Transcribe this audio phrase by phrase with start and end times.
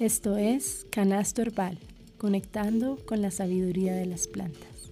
[0.00, 1.78] Esto es Canasto Herbal,
[2.16, 4.90] conectando con la sabiduría de las plantas.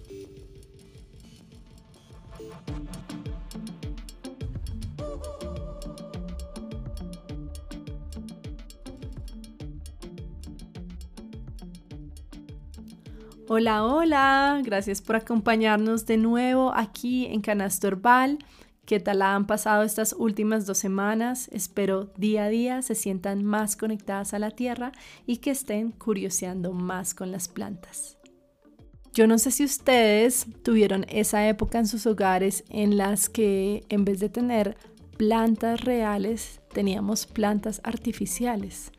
[13.47, 18.37] Hola, hola, gracias por acompañarnos de nuevo aquí en Canasto Herbal.
[18.89, 21.47] ¿Qué tal han pasado estas últimas dos semanas?
[21.51, 24.93] Espero día a día se sientan más conectadas a la tierra
[25.27, 28.17] y que estén curioseando más con las plantas.
[29.13, 34.05] Yo no sé si ustedes tuvieron esa época en sus hogares en las que en
[34.05, 34.75] vez de tener
[35.17, 38.91] plantas reales, teníamos plantas artificiales.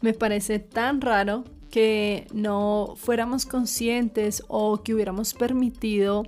[0.00, 6.22] Me parece tan raro que no fuéramos conscientes o que hubiéramos permitido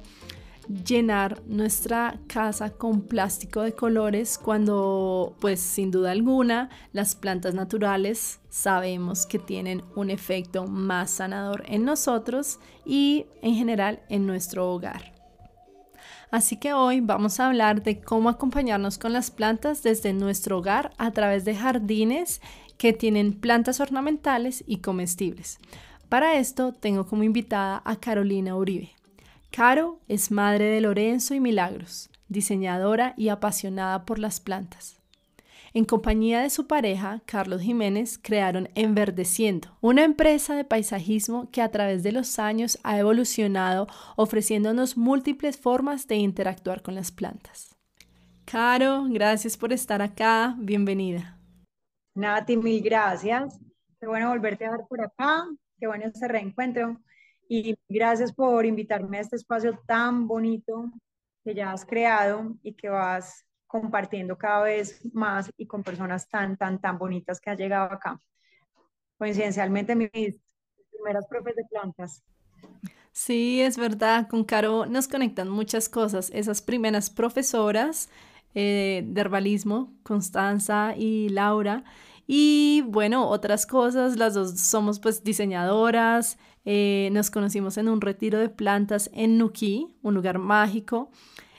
[0.68, 8.40] llenar nuestra casa con plástico de colores cuando pues sin duda alguna las plantas naturales
[8.48, 15.14] sabemos que tienen un efecto más sanador en nosotros y en general en nuestro hogar.
[16.30, 20.92] Así que hoy vamos a hablar de cómo acompañarnos con las plantas desde nuestro hogar
[20.98, 22.40] a través de jardines
[22.78, 25.58] que tienen plantas ornamentales y comestibles.
[26.08, 28.95] Para esto tengo como invitada a Carolina Uribe.
[29.56, 35.00] Caro es madre de Lorenzo y Milagros, diseñadora y apasionada por las plantas.
[35.72, 41.70] En compañía de su pareja, Carlos Jiménez, crearon Enverdeciendo, una empresa de paisajismo que a
[41.70, 47.74] través de los años ha evolucionado ofreciéndonos múltiples formas de interactuar con las plantas.
[48.44, 51.38] Caro, gracias por estar acá, bienvenida.
[52.14, 53.58] Nati, mil gracias.
[53.98, 55.46] Qué bueno volverte a ver por acá,
[55.80, 57.00] qué bueno este reencuentro.
[57.48, 60.90] Y gracias por invitarme a este espacio tan bonito
[61.44, 66.56] que ya has creado y que vas compartiendo cada vez más y con personas tan,
[66.56, 68.20] tan, tan bonitas que han llegado acá.
[69.18, 70.10] Coincidencialmente, mis
[70.90, 72.22] primeras profes de plantas.
[73.12, 76.30] Sí, es verdad, con Caro nos conectan muchas cosas.
[76.34, 78.10] Esas primeras profesoras
[78.54, 81.84] eh, de herbalismo, Constanza y Laura,
[82.26, 88.40] y bueno, otras cosas, las dos somos pues diseñadoras, eh, nos conocimos en un retiro
[88.40, 91.10] de plantas en Nuquí, un lugar mágico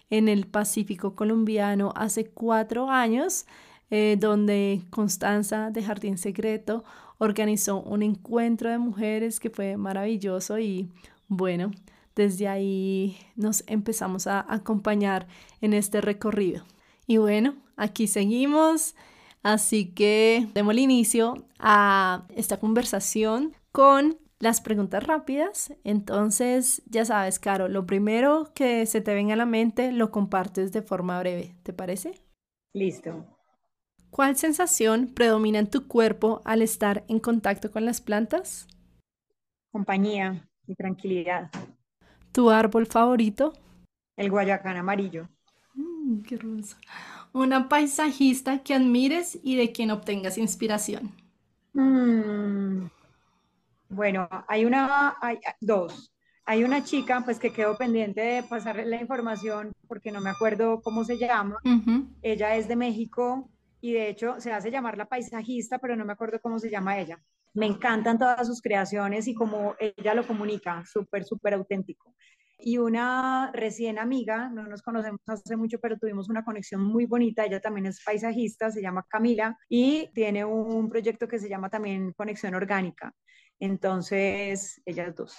[0.10, 3.46] en el Pacífico colombiano hace cuatro años,
[3.90, 6.84] eh, donde Constanza de Jardín Secreto
[7.20, 10.92] organizó un encuentro de mujeres que fue maravilloso y
[11.30, 11.72] bueno,
[12.14, 15.28] desde ahí nos empezamos a acompañar
[15.62, 16.66] en este recorrido.
[17.06, 18.94] Y bueno, aquí seguimos.
[19.42, 25.74] Así que demos el inicio a esta conversación con las preguntas rápidas.
[25.84, 30.72] Entonces, ya sabes, Caro, lo primero que se te venga a la mente lo compartes
[30.72, 31.56] de forma breve.
[31.64, 32.22] ¿Te parece?
[32.74, 33.26] Listo.
[34.10, 38.68] ¿Cuál sensación predomina en tu cuerpo al estar en contacto con las plantas?
[39.72, 41.52] Compañía y tranquilidad.
[42.32, 43.54] ¿Tu árbol favorito?
[44.16, 45.30] El guayacán amarillo.
[45.76, 46.78] Mm, qué hermoso.
[47.34, 51.12] Una paisajista que admires y de quien obtengas inspiración.
[51.74, 52.88] Mm,
[53.90, 56.14] bueno, hay una, hay dos.
[56.46, 60.82] Hay una chica pues que quedó pendiente de pasarle la información porque no me acuerdo
[60.82, 61.58] cómo se llama.
[62.22, 63.50] Ella es de México
[63.82, 67.00] y de hecho se hace llamar la paisajista, pero no me acuerdo cómo se llama
[67.00, 67.20] ella.
[67.54, 72.14] Me encantan todas sus creaciones y cómo ella lo comunica, súper, súper auténtico
[72.60, 77.46] y una recién amiga, no nos conocemos hace mucho, pero tuvimos una conexión muy bonita,
[77.46, 82.14] ella también es paisajista, se llama Camila y tiene un proyecto que se llama también
[82.14, 83.14] Conexión Orgánica.
[83.60, 85.38] Entonces, ellas dos.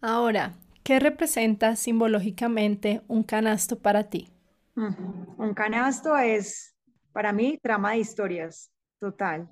[0.00, 4.28] Ahora, ¿qué representa simbológicamente un canasto para ti?
[4.76, 6.76] Un canasto es,
[7.12, 9.48] para mí, trama de historias, total.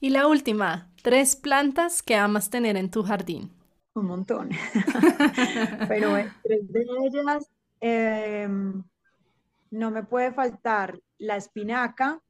[0.00, 3.52] Y la última, tres plantas que amas tener en tu jardín
[3.94, 4.50] un montón.
[5.88, 8.82] Pero entre de ellas em,
[9.70, 12.20] no me puede faltar la espinaca,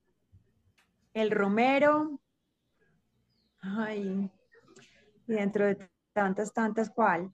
[1.14, 2.20] el romero,
[3.60, 4.30] ay,
[5.30, 7.32] y dentro de tantas, tantas, ¿cuál?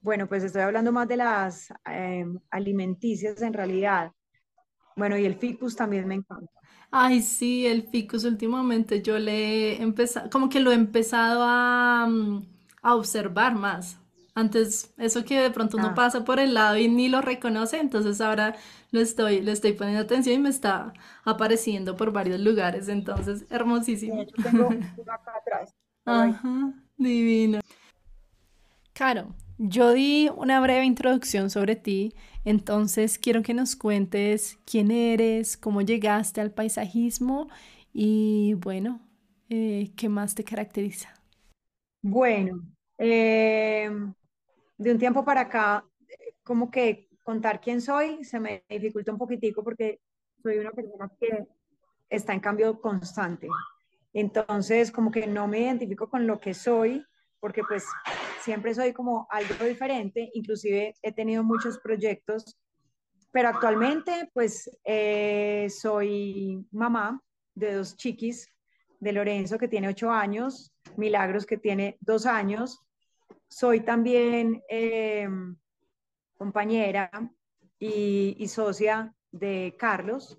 [0.00, 4.12] Bueno, pues estoy hablando más de las em, alimenticias en realidad.
[4.96, 6.52] Bueno, y el ficus también me encanta.
[6.90, 12.06] Ay, sí, el ficus últimamente yo le he empezado, como que lo he empezado a,
[12.06, 12.46] mm,
[12.82, 13.98] a observar más.
[14.36, 15.94] Antes, eso que de pronto uno ah.
[15.94, 18.56] pasa por el lado y ni lo reconoce, entonces ahora
[18.90, 20.92] lo estoy, le estoy poniendo atención y me está
[21.24, 24.24] apareciendo por varios lugares, entonces hermosísimo.
[24.42, 24.68] tengo
[25.12, 25.73] acá atrás.
[26.04, 27.60] Ajá, divino.
[28.92, 32.14] Caro, yo di una breve introducción sobre ti,
[32.44, 37.48] entonces quiero que nos cuentes quién eres, cómo llegaste al paisajismo
[37.92, 39.00] y bueno,
[39.48, 41.14] eh, ¿qué más te caracteriza?
[42.02, 42.62] Bueno,
[42.98, 43.90] eh,
[44.76, 45.84] de un tiempo para acá,
[46.42, 50.00] como que contar quién soy se me dificulta un poquitico porque
[50.42, 51.46] soy una persona que
[52.10, 53.48] está en cambio constante.
[54.14, 57.04] Entonces, como que no me identifico con lo que soy,
[57.40, 57.84] porque pues
[58.40, 62.56] siempre soy como algo diferente, inclusive he tenido muchos proyectos,
[63.32, 67.20] pero actualmente pues eh, soy mamá
[67.54, 68.48] de dos chiquis,
[69.00, 72.80] de Lorenzo que tiene ocho años, Milagros que tiene dos años,
[73.48, 75.28] soy también eh,
[76.38, 77.10] compañera
[77.78, 80.38] y, socia de Carlos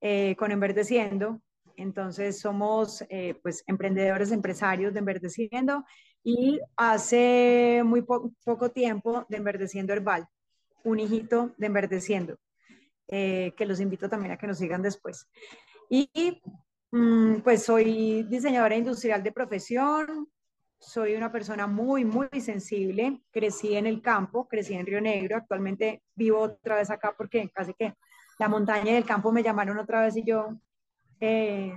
[0.00, 1.42] eh, con Enverdeciendo.
[1.76, 3.04] Entonces somos
[3.42, 5.84] pues emprendedores, empresarios de Enverdeciendo
[6.24, 10.26] y hace muy poco tiempo de Enverdeciendo Herbal,
[10.84, 12.36] un hijito de Enverdeciendo,
[13.08, 15.28] eh, que los invito también a que nos sigan después.
[15.88, 16.08] Y
[16.92, 20.28] mm, pues soy diseñadora industrial de profesión,
[20.78, 26.02] soy una persona muy, muy sensible, crecí en el campo, crecí en Río Negro, actualmente
[26.14, 27.94] vivo otra vez acá porque casi que
[28.38, 30.56] la montaña y el campo me llamaron otra vez y yo
[31.22, 31.72] eh,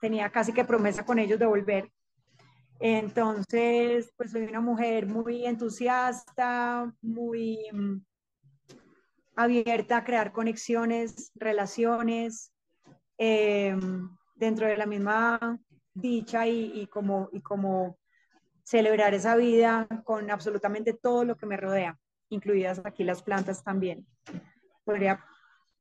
[0.00, 1.90] tenía casi que promesa con ellos de volver
[2.78, 7.96] entonces, pues soy una mujer muy entusiasta, muy mm,
[9.34, 12.52] abierta a crear conexiones, relaciones
[13.18, 15.58] em, dentro de la misma
[15.94, 17.98] dicha y, como, y como
[18.62, 21.98] celebrar esa vida con absolutamente todo lo que me rodea,
[22.28, 24.06] incluidas aquí las plantas también.
[24.84, 25.24] Podría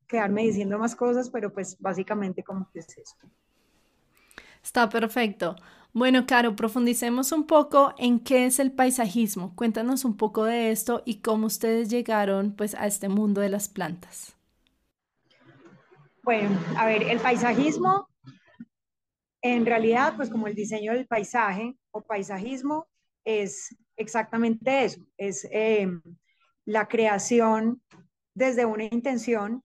[0.07, 3.15] quedarme diciendo más cosas, pero pues básicamente como que es eso.
[4.63, 5.55] Está perfecto.
[5.93, 9.55] Bueno, Caro, profundicemos un poco en qué es el paisajismo.
[9.55, 13.69] Cuéntanos un poco de esto y cómo ustedes llegaron pues a este mundo de las
[13.69, 14.35] plantas.
[16.23, 18.09] Bueno, a ver, el paisajismo
[19.45, 22.87] en realidad pues como el diseño del paisaje o paisajismo
[23.23, 26.01] es exactamente eso, es em,
[26.65, 27.79] la creación
[28.33, 29.63] desde una intención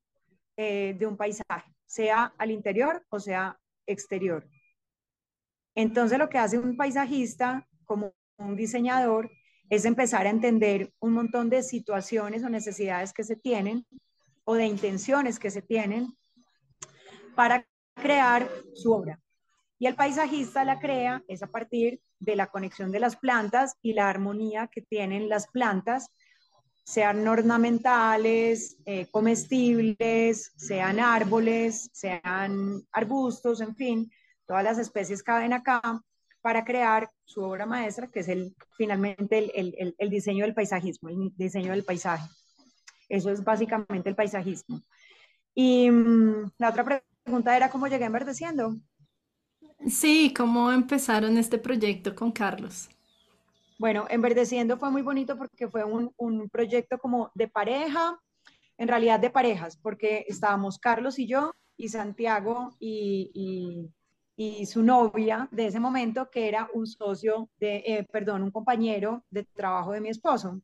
[0.62, 4.47] eh, de un paisaje, sea al interior o sea exterior.
[5.75, 9.31] Entonces lo que hace un paisajista como un diseñador
[9.71, 13.87] es empezar a entender un montón de situaciones o necesidades que se tienen
[14.45, 16.15] o de intenciones que se tienen
[17.35, 19.19] para crear su obra.
[19.79, 23.95] Y el paisajista la crea es a partir de la conexión de las plantas y
[23.95, 26.11] la armonía que tienen las plantas,
[26.91, 34.11] sean ornamentales, eh, comestibles, sean árboles, sean arbustos, en fin,
[34.45, 35.81] todas las especies caben acá
[36.41, 41.71] para crear su obra maestra, que es el, finalmente el, diseño del paisajismo, el diseño
[41.71, 42.29] del paisaje.
[43.09, 44.81] Eso es básicamente el paisajismo.
[45.55, 48.75] Y mm, la otra pregunta era cómo llegué a enverdeciendo.
[49.87, 52.89] Sí, ¿cómo empezaron este proyecto con Carlos?
[53.81, 58.21] Bueno, Enverdeciendo fue muy bonito porque fue un, un, proyecto como de pareja,
[58.77, 63.91] en realidad de parejas, porque estábamos Carlos y yo y Santiago y,
[64.37, 69.25] y su novia de ese momento, que era un socio de, eh, perdón, un compañero
[69.31, 70.61] de trabajo de mi esposo.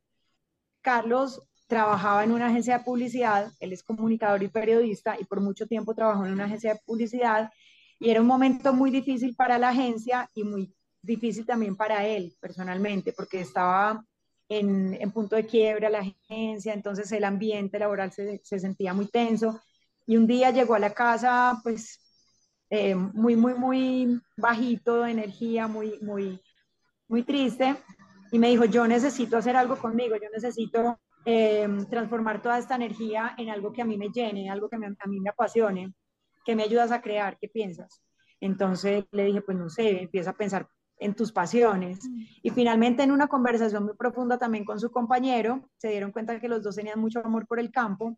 [0.81, 5.65] Carlos trabajaba en una agencia de publicidad, él es comunicador y periodista y por mucho
[5.65, 7.49] tiempo trabajó en una agencia de publicidad
[7.97, 12.35] y era un momento muy difícil para la agencia y muy difícil también para él
[12.39, 14.03] personalmente, porque estaba
[14.49, 19.07] en, en punto de quiebra la agencia, entonces el ambiente laboral se, se sentía muy
[19.07, 19.61] tenso
[20.05, 21.99] y un día llegó a la casa pues
[22.69, 26.41] eh, muy, muy, muy bajito de energía, muy, muy,
[27.07, 27.77] muy triste,
[28.31, 33.35] y me dijo, yo necesito hacer algo conmigo, yo necesito eh, transformar toda esta energía
[33.37, 35.93] en algo que a mí me llene, algo que a mí me apasione,
[36.43, 38.01] que me ayudas a crear, ¿qué piensas?
[38.41, 40.67] Entonces le dije, pues no sé, empieza a pensar
[40.99, 41.99] en tus pasiones.
[42.41, 46.47] Y finalmente en una conversación muy profunda también con su compañero, se dieron cuenta que
[46.47, 48.17] los dos tenían mucho amor por el campo.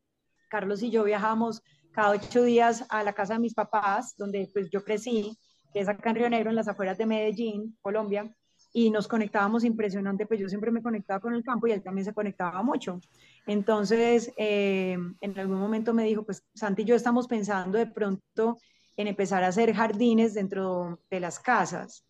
[0.50, 4.70] Carlos y yo viajamos cada ocho días a la casa de mis papás, donde pues
[4.70, 5.38] yo crecí,
[5.74, 8.34] que es acá en Río Negro, en las afueras de Medellín, Colombia,
[8.72, 12.06] y nos conectábamos impresionante, pues yo siempre me conectaba con el campo y él también
[12.06, 13.00] se conectaba mucho.
[13.48, 18.58] Entonces, eh, en algún momento me dijo, pues Santi y yo estamos pensando de pronto
[18.96, 22.06] en empezar a hacer jardines dentro de las casas.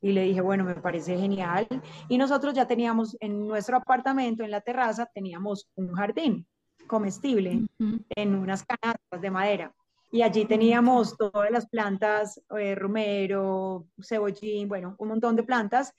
[0.00, 1.66] Y le dije, bueno, me parece genial.
[2.08, 6.46] Y nosotros ya teníamos en nuestro apartamento, en la terraza, teníamos un jardín
[6.86, 9.74] comestible en unas canastas de madera.
[10.12, 15.94] Y allí teníamos todas las plantas, eh, romero, cebollín, bueno, un montón de plantas.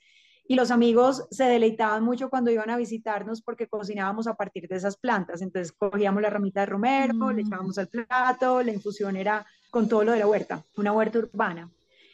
[0.46, 4.76] Y los amigos se deleitaban mucho cuando iban a visitarnos porque cocinábamos a partir de
[4.76, 5.40] esas plantas.
[5.40, 7.46] Entonces cogíamos la ramita de romero, le mm.
[7.46, 11.70] echábamos al plato, la infusión era con todo lo de la huerta, una huerta urbana.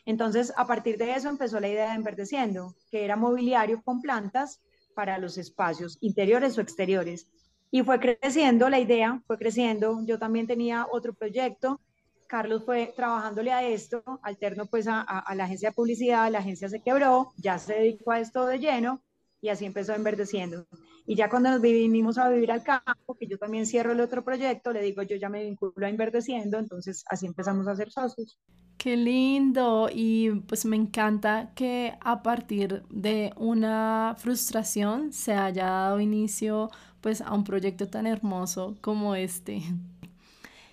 [0.08, 4.62] Entonces, a partir de eso empezó la idea de Enverdeciendo, que era mobiliario con plantas
[4.94, 7.26] para los espacios interiores o exteriores.
[7.70, 10.00] Y fue creciendo la idea, fue creciendo.
[10.06, 11.82] Yo también tenía otro proyecto.
[12.26, 16.80] Carlos fue trabajándole a esto, alterno pues a, la agencia de publicidad, la agencia se
[16.80, 19.02] quebró, ya se dedicó a esto de lleno
[19.42, 20.66] y así empezó enverdeciendo.
[21.08, 24.22] Y ya cuando nos vinimos a vivir al campo, que yo también cierro el otro
[24.22, 28.36] proyecto, le digo, yo ya me vinculo a enverdeciendo, entonces así empezamos a ser socios.
[28.76, 35.98] Qué lindo y pues me encanta que a partir de una frustración se haya dado
[35.98, 39.62] inicio pues a un proyecto tan hermoso como este.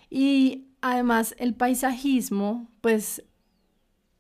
[0.10, 3.24] Y además el paisajismo pues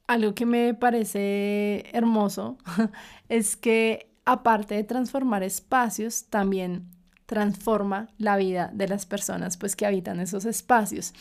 [0.07, 2.57] algo que me parece hermoso
[3.27, 6.89] es que aparte de transformar espacios, también
[7.25, 11.13] transforma la vida de las personas pues que habitan esos espacios.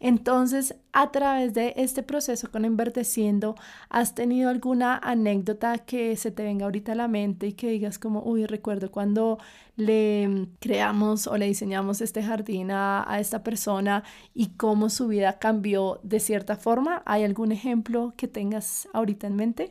[0.00, 3.56] Entonces, a través de este proceso con Enverdeciendo,
[3.90, 7.98] ¿has tenido alguna anécdota que se te venga ahorita a la mente y que digas
[7.98, 9.38] como, uy, recuerdo cuando
[9.76, 15.38] le creamos o le diseñamos este jardín a, a esta persona y cómo su vida
[15.40, 17.02] cambió de cierta forma?
[17.06, 19.70] ¿Hay algún ejemplo que tengas ahorita en mente?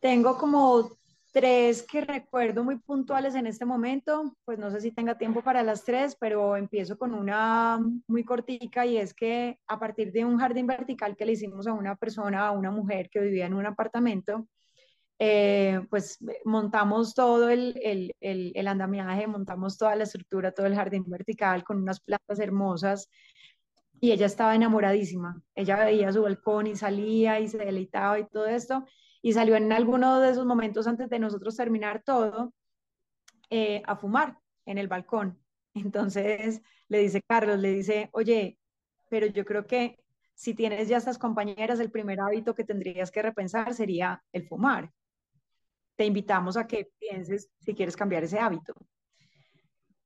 [0.00, 0.98] Tengo como
[1.32, 5.62] Tres que recuerdo muy puntuales en este momento, pues no sé si tenga tiempo para
[5.62, 10.38] las tres, pero empiezo con una muy cortica y es que a partir de un
[10.38, 13.64] jardín vertical que le hicimos a una persona, a una mujer que vivía en un
[13.64, 14.48] apartamento,
[15.20, 20.74] eh, pues montamos todo el, el, el, el, andamiaje, montamos toda la estructura, todo el
[20.74, 23.08] jardín vertical con unas plantas hermosas
[24.00, 25.40] y ella estaba enamoradísima.
[25.54, 28.84] Ella veía su balcón y salía y se deleitaba y todo esto
[29.22, 32.52] y salió en alguno de esos momentos antes de nosotros terminar todo
[33.50, 35.38] eh, a fumar en el balcón.
[35.74, 38.58] Entonces le dice Carlos, le dice, oye,
[39.08, 39.98] pero yo creo que
[40.34, 44.90] si tienes ya estas compañeras, el primer hábito que tendrías que repensar sería el fumar.
[45.96, 48.74] Te invitamos a que pienses si quieres cambiar ese hábito.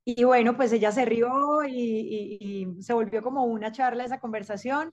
[0.06, 4.90] Y bueno, pues ella se rió y, se volvió como una charla esa conversación.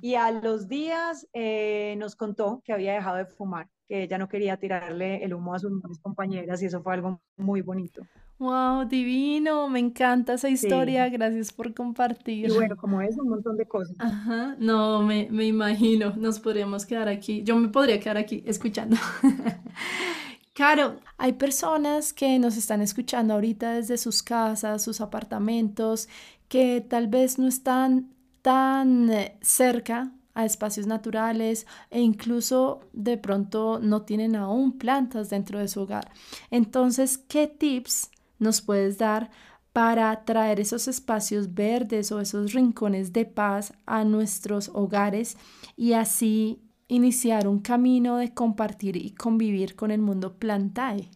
[0.00, 4.28] Y a los días eh, nos contó que había dejado de fumar, que ella no
[4.28, 8.02] quería tirarle el humo a sus compañeras y eso fue algo muy bonito.
[8.38, 12.50] Wow, divino, me encanta esa historia, gracias por compartir.
[12.50, 13.96] Y bueno, como es, un montón de cosas.
[13.98, 18.96] Ajá, no, me, me imagino, nos podríamos quedar aquí, yo me podría quedar aquí escuchando.
[20.56, 26.08] Claro, hay personas que nos están escuchando ahorita desde sus casas, sus apartamentos,
[26.48, 29.10] que tal vez no están tan
[29.42, 35.82] cerca a espacios naturales e incluso de pronto no tienen aún plantas dentro de su
[35.82, 36.10] hogar.
[36.50, 39.30] Entonces, ¿qué tips nos puedes dar
[39.74, 45.36] para traer esos espacios verdes o esos rincones de paz a nuestros hogares
[45.76, 51.10] y así iniciar un camino de compartir y convivir con el mundo plantae.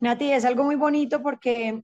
[0.00, 1.82] Nati, es algo muy bonito porque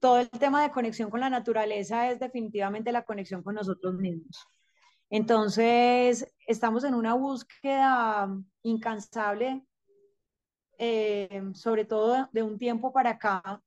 [0.00, 4.46] todo el tema de conexión con la naturaleza es definitivamente la conexión con nosotros mismos.
[5.10, 8.28] Entonces, estamos en una búsqueda
[8.62, 9.64] incansable,
[10.78, 13.62] eh, sobre todo de un tiempo para acá,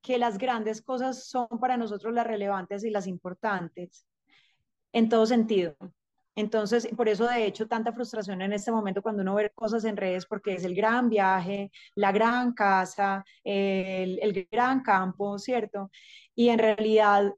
[0.00, 4.06] que las grandes cosas son para nosotros las relevantes y las importantes,
[4.92, 5.76] en todo sentido.
[6.36, 9.96] Entonces, por eso de hecho tanta frustración en este momento cuando uno ve cosas en
[9.96, 15.90] redes, porque es el gran viaje, la gran casa, el, el gran campo, ¿cierto?
[16.34, 17.32] Y en realidad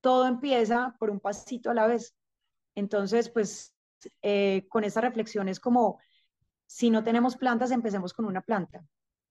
[0.00, 2.14] todo empieza por un pasito a la vez.
[2.74, 3.74] Entonces, pues
[4.22, 5.98] eh, con esta reflexión es como,
[6.66, 8.84] si no tenemos plantas, empecemos con una planta.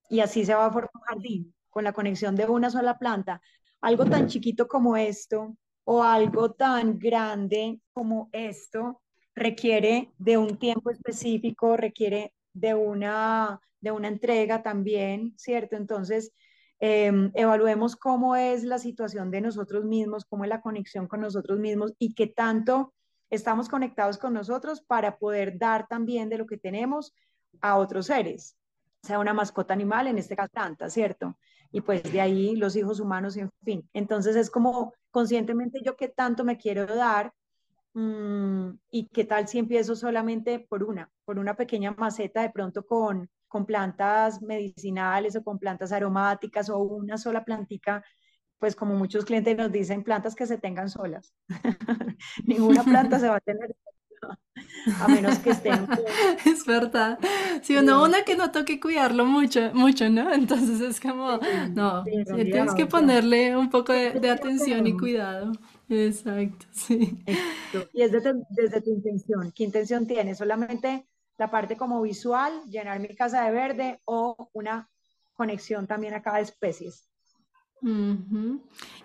[0.09, 3.41] Y así se va a formar un jardín, con la conexión de una sola planta.
[3.81, 5.55] Algo tan chiquito como esto,
[5.89, 9.01] o algo tan grande como esto
[9.33, 15.77] requiere de un tiempo específico, requiere de una, de una entrega también, ¿cierto?
[15.77, 16.33] Entonces,
[16.79, 21.57] em, evaluemos cómo es la situación de nosotros mismos, cómo es la conexión con nosotros
[21.57, 22.93] mismos y qué tanto
[23.29, 27.13] estamos conectados con nosotros para poder dar también de lo que tenemos
[27.61, 28.57] a otros seres,
[29.03, 31.37] sea una mascota animal, en este caso planta, ¿cierto?
[31.71, 33.89] Y pues de ahí los hijos humanos, en fin.
[33.93, 37.33] Entonces es como conscientemente yo qué tanto me quiero dar
[37.93, 42.85] mm, y qué tal si empiezo solamente por una, por una pequeña maceta de pronto
[42.85, 48.03] con, con plantas medicinales o con plantas aromáticas o una sola plantica
[48.59, 51.33] pues como muchos clientes nos dicen, plantas que se tengan solas.
[52.45, 53.75] Ninguna planta se va a tener.
[55.01, 55.87] a menos que estén.
[56.45, 57.19] es verdad.
[57.61, 60.31] Si uno, una que no toque cuidarlo mucho, mucho, ¿no?
[60.33, 61.39] Entonces es como,
[61.73, 65.51] no, tienes que ponerle un poco de, atención y cuidado.
[65.89, 67.17] Exacto, sí.
[67.93, 69.51] Y es desde, desde tu intención.
[69.55, 70.37] ¿Qué intención tienes?
[70.37, 71.07] Solamente
[71.37, 74.89] la parte como visual, llenar mi casa de verde o una
[75.35, 76.91] conexión también a cada especie.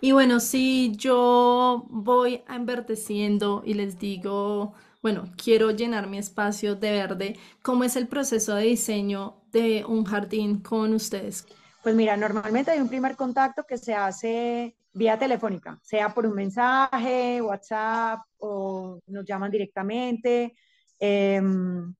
[0.00, 6.92] Y bueno, si yo voy enverdeciendo y les digo, bueno, quiero llenar mi espacio de
[6.92, 11.44] verde, ¿cómo es el proceso de diseño de un jardín con ustedes?
[11.82, 16.34] Pues mira, normalmente hay un primer contacto que se hace vía telefónica, sea por un
[16.34, 20.54] mensaje, WhatsApp o nos llaman directamente.
[21.00, 21.92] Em,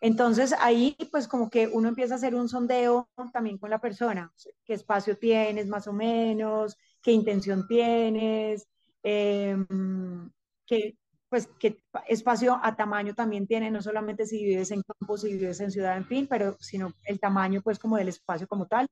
[0.00, 4.32] entonces ahí pues como que uno empieza a hacer un sondeo también con la persona,
[4.64, 8.66] qué espacio tienes más o menos, qué intención tienes,
[9.04, 10.30] em,
[10.66, 10.96] qué,
[11.30, 15.60] pues qué espacio a tamaño también tiene, no solamente si vives en campo, si vives
[15.60, 18.88] en ciudad, en fin, pero sino el tamaño pues como del espacio como tal.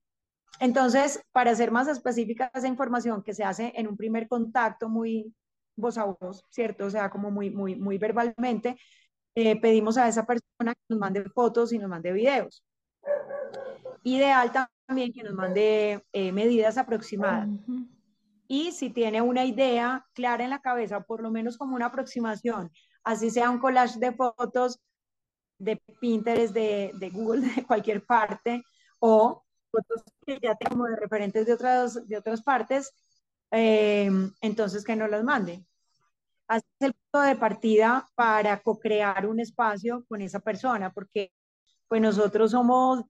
[0.60, 5.34] Entonces, para ser más específica esa información que se hace en un primer contacto muy
[5.76, 6.86] voz a voz, ¿cierto?
[6.86, 8.76] O sea, como muy, muy, muy verbalmente,
[9.34, 12.64] eh, pedimos a esa persona que nos mande fotos y nos mande videos.
[14.04, 14.52] Ideal
[14.86, 17.48] también que nos mande eh, medidas aproximadas.
[18.48, 22.72] Y si tiene una idea clara en la cabeza, por lo menos como una aproximación,
[23.04, 24.80] así sea un collage de fotos
[25.58, 28.64] de Pinterest, de, de Google, de cualquier parte,
[29.00, 32.92] o fotos que ya tengo de referentes de otras, de otras partes,
[33.50, 35.64] eh, entonces que nos las mande.
[36.48, 41.32] Es el punto de partida para co-crear un espacio con esa persona, porque
[41.88, 43.04] pues nosotros somos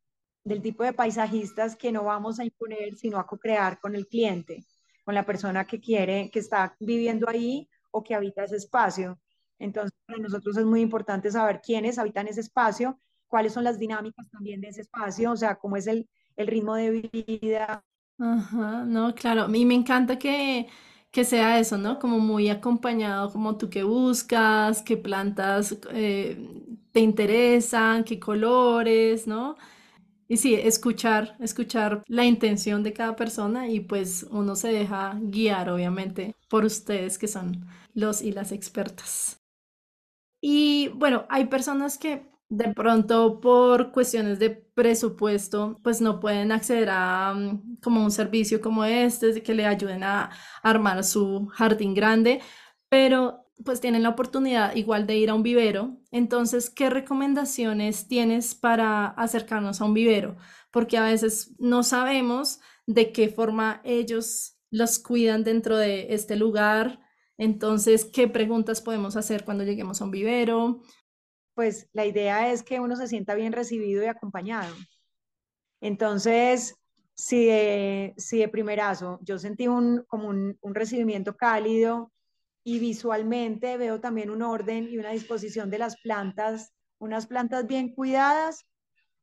[0.45, 4.65] del tipo de paisajistas que no vamos a imponer, sino a co-crear con el cliente,
[5.09, 9.19] con la persona que quiere, que está viviendo ahí o que habita ese espacio.
[9.59, 14.29] Entonces, para nosotros es muy importante saber quiénes habitan ese espacio, cuáles son las dinámicas
[14.29, 16.91] también de ese espacio, o sea, cómo es el, el ritmo de
[17.41, 17.83] vida.
[18.19, 20.69] Ajá, no, claro, mí me encanta que
[21.11, 21.99] que sea eso, ¿no?
[21.99, 26.37] Como muy acompañado, como tú que buscas, qué plantas eh,
[26.93, 29.57] te interesan, qué colores, ¿no?
[30.29, 35.71] Y sí, escuchar, escuchar la intención de cada persona y pues uno se deja guiar,
[35.71, 39.41] obviamente, por ustedes que son los y las expertas.
[40.41, 46.89] Y bueno, hay personas que de pronto por cuestiones de presupuesto, pues no pueden acceder
[46.91, 50.31] a mm, como un servicio como este, que le ayuden a
[50.63, 52.41] armar su jardín grande,
[52.89, 55.97] pero pues tienen la oportunidad igual de ir a un vivero.
[56.11, 60.37] Entonces, ¿qué recomendaciones tienes para acercarnos a un vivero?
[60.71, 67.01] Porque a veces no sabemos de qué forma ellos los cuidan dentro de este lugar.
[67.37, 70.83] Entonces, ¿qué preguntas podemos hacer cuando lleguemos a un vivero?
[71.59, 74.73] pues la idea es que uno se sienta bien recibido y acompañado.
[75.81, 76.77] Entonces,
[77.15, 82.13] si de, si de primerazo yo sentí un, como un, un recibimiento cálido
[82.69, 87.95] y visualmente veo también un orden y una disposición de las plantas, unas plantas bien
[87.95, 88.67] cuidadas,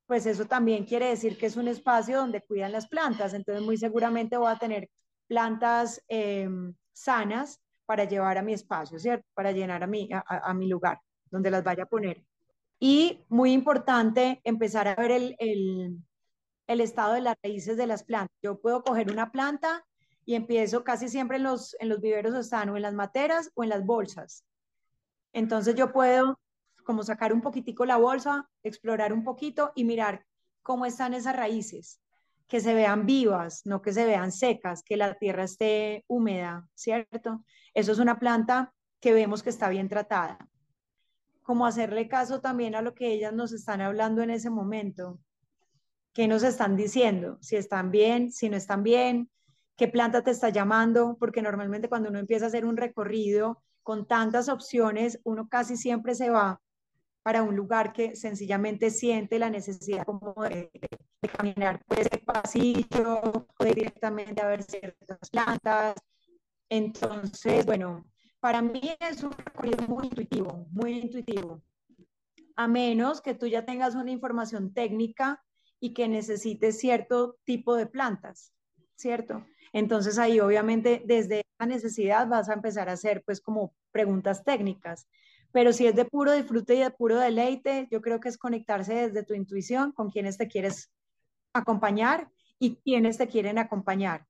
[0.07, 3.35] pues eso también quiere decir que es un espacio donde cuidan las plantas.
[3.35, 4.89] Entonces, muy seguramente voy a tener
[5.27, 9.27] plantas em, sanas para llevar a mi espacio, ¿cierto?
[9.35, 12.25] Para llenar a mi, a mi lugar donde las vaya a poner.
[12.79, 15.99] Y muy importante, empezar a ver el, el,
[16.65, 18.35] el estado de las raíces de las plantas.
[18.41, 19.85] Yo puedo coger una planta
[20.25, 23.63] y empiezo casi siempre en los, en los viveros están o en las materas o
[23.63, 24.45] en las bolsas.
[25.33, 26.39] Entonces yo puedo
[26.83, 30.25] como sacar un poquitico la bolsa, explorar un poquito y mirar
[30.61, 31.99] cómo están esas raíces,
[32.47, 37.43] que se vean vivas, no que se vean secas, que la tierra esté húmeda, ¿cierto?
[37.73, 40.37] Eso es una planta que vemos que está bien tratada
[41.45, 45.19] como hacerle caso también a lo que ellas nos están hablando en ese momento.
[46.11, 47.37] ¿Qué nos están diciendo?
[47.39, 49.29] Si están bien, si no están bien,
[49.75, 54.07] qué planta te está llamando, porque normalmente cuando uno empieza a hacer un recorrido con
[54.07, 56.61] tantas opciones, uno casi siempre se va
[57.25, 60.69] para un lugar que sencillamente siente la necesidad como de,
[61.35, 63.19] caminar por ese pasillo
[63.59, 65.95] o de directamente a ver ciertas plantas.
[66.69, 68.05] Entonces, bueno,
[68.39, 71.63] para mí es un recorrido muy intuitivo, muy intuitivo.
[72.55, 75.43] A menos que tú ya tengas una información técnica
[75.79, 78.53] y que necesites cierto tipo de plantas,
[78.95, 79.43] ¿cierto?
[79.75, 85.05] Entonces ahí obviamente desde esa necesidad vas a empezar a hacer pues como preguntas técnicas.
[85.51, 88.93] Pero si es de puro disfrute y de puro deleite, yo creo que es conectarse
[88.93, 90.93] desde tu intuición con quienes te quieres
[91.51, 94.25] acompañar y quienes te quieren acompañar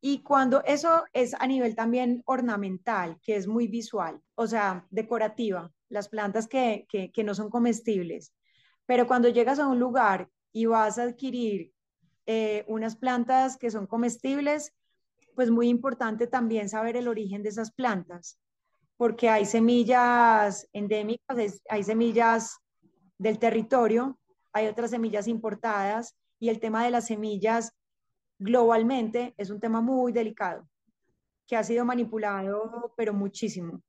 [0.00, 5.72] Y cuando eso es a nivel también ornamental, que es muy visual, o sea, decorativa,
[5.88, 8.32] las plantas que, que, no son comestibles.
[8.86, 11.73] Pero cuando llegas a un lugar y vas a adquirir
[12.26, 14.72] eh, unas plantas que son comestibles,
[15.34, 18.38] pues muy importante también saber el origen de esas plantas,
[18.96, 22.58] porque hay semillas endémicas, hay semillas
[23.18, 24.18] del territorio,
[24.52, 27.72] hay otras semillas importadas y el tema de las semillas
[28.38, 30.68] globalmente es un tema muy delicado,
[31.46, 33.82] que ha sido manipulado, pero muchísimo.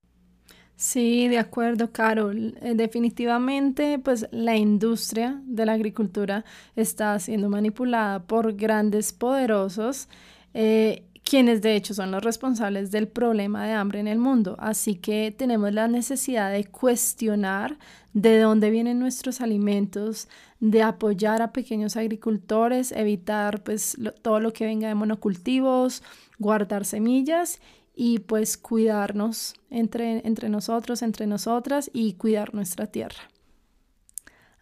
[0.77, 2.57] Sí, de acuerdo, Carol.
[2.61, 6.43] Eh, definitivamente, pues la industria de la agricultura
[6.75, 10.09] está siendo manipulada por grandes poderosos,
[10.53, 14.57] eh, quienes de hecho son los responsables del problema de hambre en el mundo.
[14.59, 17.77] Así que tenemos la necesidad de cuestionar
[18.13, 20.27] de dónde vienen nuestros alimentos,
[20.59, 26.03] de apoyar a pequeños agricultores, evitar pues todo lo que venga de monocultivos,
[26.37, 27.59] guardar semillas
[27.95, 33.29] y pues cuidarnos entre, entre nosotros, entre nosotras y cuidar nuestra tierra.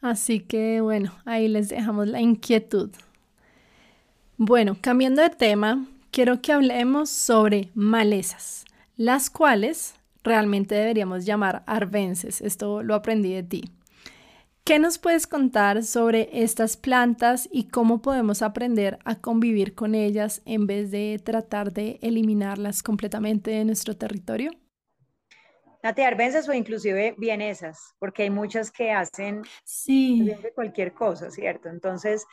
[0.02, 2.92] Así que bueno, ahí les dejamos la inquietud.
[4.38, 8.66] Bueno, cambiando de tema, quiero que hablemos sobre malezas,
[8.98, 12.42] las cuales realmente deberíamos llamar arbences.
[12.42, 13.64] Esto lo aprendí de ti.
[14.66, 20.42] ¿Qué nos puedes contar sobre estas plantas y cómo podemos aprender a convivir con ellas
[20.46, 24.52] en vez de tratar de eliminarlas completamente de nuestro territorio?
[25.84, 30.32] Nati, arbences o inclusive vienesas, porque hay muchas que hacen sí.
[30.56, 31.68] cualquier cosa, ¿cierto?
[31.68, 32.26] Entonces,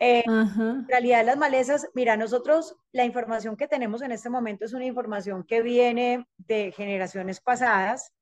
[0.00, 4.74] eh, en realidad las malezas, mira, nosotros la información que tenemos en este momento es
[4.74, 8.12] una información que viene de generaciones pasadas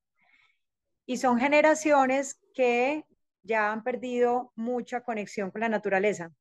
[1.06, 3.04] y son generaciones que
[3.42, 6.32] ya han perdido mucha conexión con la naturaleza.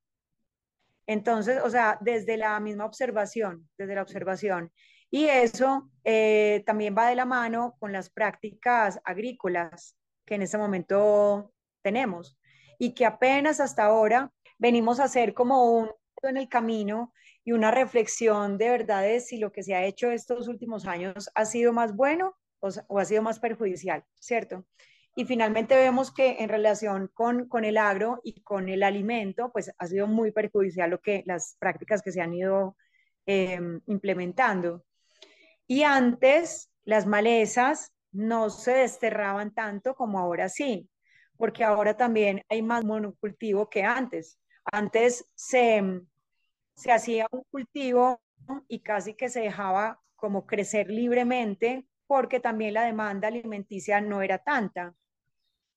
[1.07, 4.71] Entonces, o sea, desde la misma observación, desde la observación.
[5.09, 10.57] Y eso eh, también va de la mano con las prácticas agrícolas que en este
[10.57, 12.39] momento tenemos
[12.79, 15.91] y que apenas hasta ahora venimos a hacer como un
[16.23, 20.11] en el camino y una reflexión de verdad de si lo que se ha hecho
[20.11, 24.65] estos últimos años ha sido más bueno o, o ha sido más perjudicial, ¿cierto?
[25.15, 29.71] Y finalmente vemos que en relación con, con el agro y con el alimento, pues
[29.77, 32.77] ha sido muy perjudicial lo que las prácticas que se han ido
[33.25, 34.85] em, implementando.
[35.67, 40.89] Y antes las malezas no se desterraban tanto como ahora sí,
[41.37, 44.39] porque ahora también hay más monocultivo que antes.
[44.71, 46.01] Antes se,
[46.75, 48.21] se hacía un cultivo
[48.69, 54.37] y casi que se dejaba como crecer libremente porque también la demanda alimenticia no era
[54.37, 54.95] tanta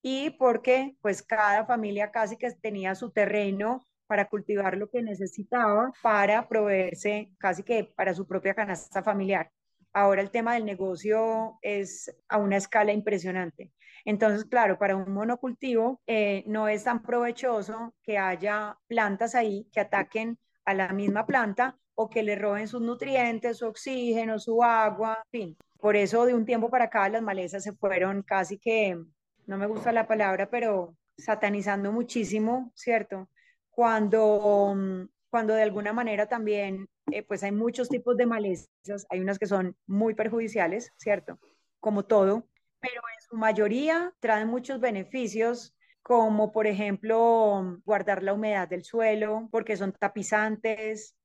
[0.07, 5.93] y porque pues cada familia casi que tenía su terreno para cultivar lo que necesitaba
[6.03, 9.51] para proveerse casi que para su propia canasta familiar.
[9.95, 13.73] Ahora el tema del negocio es a una escala impresionante.
[14.05, 19.81] Entonces, claro, para un monocultivo eh, no es tan provechoso que haya plantas ahí que
[19.81, 25.23] ataquen a la misma planta o que le roben sus nutrientes, su oxígeno, su agua,
[25.33, 25.57] en fin.
[25.79, 28.99] Por eso de un tiempo para acá las malezas se fueron casi que
[29.47, 33.29] no me gusta la palabra, pero satanizando muchísimo, ¿cierto?
[33.71, 39.21] Cuando, mm, cuando de alguna manera también, eh, pues hay muchos tipos de malezas, hay
[39.21, 41.39] unas que son muy perjudiciales, ¿cierto?
[41.81, 42.49] Como todo,
[42.81, 49.49] pero en su mayoría traen muchos beneficios como por ejemplo guardar la humedad del suelo,
[49.51, 51.17] porque son tapizantes,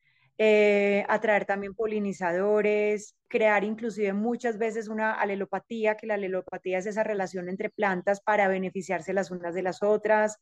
[0.42, 7.04] eh, atraer también polinizadores, crear inclusive muchas veces una alelopatía, que la alelopatía es esa
[7.04, 10.38] relación entre plantas para beneficiarse las unas de las otras.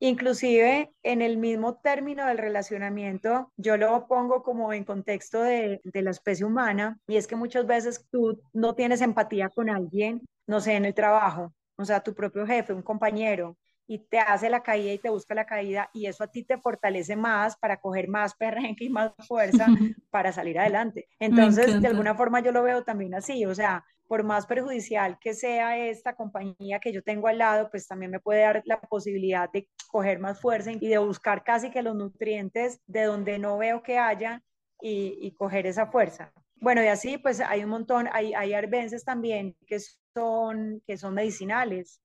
[0.00, 6.02] Inclusive en el mismo término del relacionamiento, yo lo pongo como en contexto de, de
[6.02, 10.60] la especie humana, y es que muchas veces tú no tienes empatía con alguien, no
[10.60, 13.56] sé, en el trabajo, o sea, tu propio jefe, un compañero,
[13.88, 16.58] y te hace la caída y te busca la caída y eso a ti te
[16.58, 19.66] fortalece más para coger más perrenque y más fuerza
[20.10, 21.08] para salir adelante.
[21.18, 25.34] Entonces, de alguna forma yo lo veo también así, o sea, por más perjudicial que
[25.34, 29.50] sea esta compañía que yo tengo al lado, pues también me puede dar la posibilidad
[29.50, 33.82] de coger más fuerza y de buscar casi que los nutrientes de donde no veo
[33.82, 34.42] que haya
[34.82, 36.30] y, y coger esa fuerza.
[36.56, 39.78] Bueno, y así pues hay un montón, hay, hay arbences también que
[40.14, 42.02] son, que son medicinales,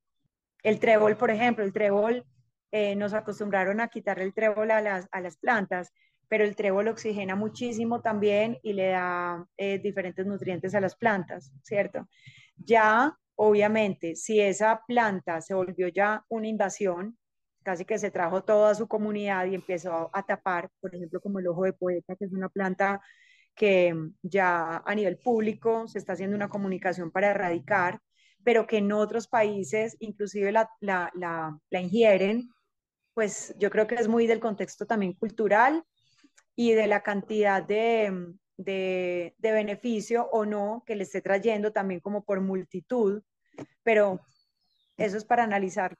[0.64, 2.26] el trébol, por ejemplo, el trébol,
[2.72, 5.92] eh, nos acostumbraron a quitar el trébol a las, a las plantas,
[6.28, 11.52] pero el trébol oxigena muchísimo también y le da eh, diferentes nutrientes a las plantas,
[11.62, 12.08] ¿cierto?
[12.58, 17.18] Ya, obviamente, si esa planta se volvió ya una invasión,
[17.64, 21.48] casi que se trajo toda su comunidad y empezó a tapar, por ejemplo, como el
[21.48, 23.02] ojo de poeta, que es una planta
[23.56, 28.00] que ya a nivel público se está haciendo una comunicación para erradicar,
[28.44, 32.50] pero que en otros países inclusive la, la, la, ingieren,
[33.14, 35.84] pues yo creo que es muy del contexto también cultural
[36.56, 42.00] y de la cantidad de, de, de, beneficio o no que le esté trayendo también
[42.00, 43.22] como por multitud,
[43.84, 44.20] pero
[44.98, 45.98] eso es para analizar.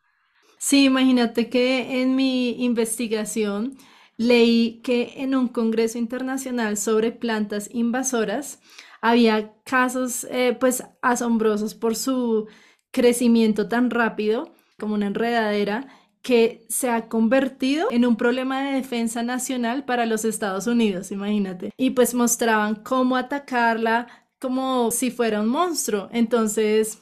[0.60, 3.78] Sí, imagínate que en mi investigación
[4.18, 8.60] leí que en un congreso internacional sobre plantas invasoras
[9.04, 12.48] había casos eh, pues asombrosos por su
[12.90, 15.88] crecimiento tan rápido como una enredadera
[16.22, 21.72] que se ha convertido en un problema de defensa nacional para los Estados Unidos, imagínate.
[21.76, 24.08] Y pues mostraban cómo atacarla
[24.40, 26.08] como si fuera un monstruo.
[26.14, 27.02] Entonces,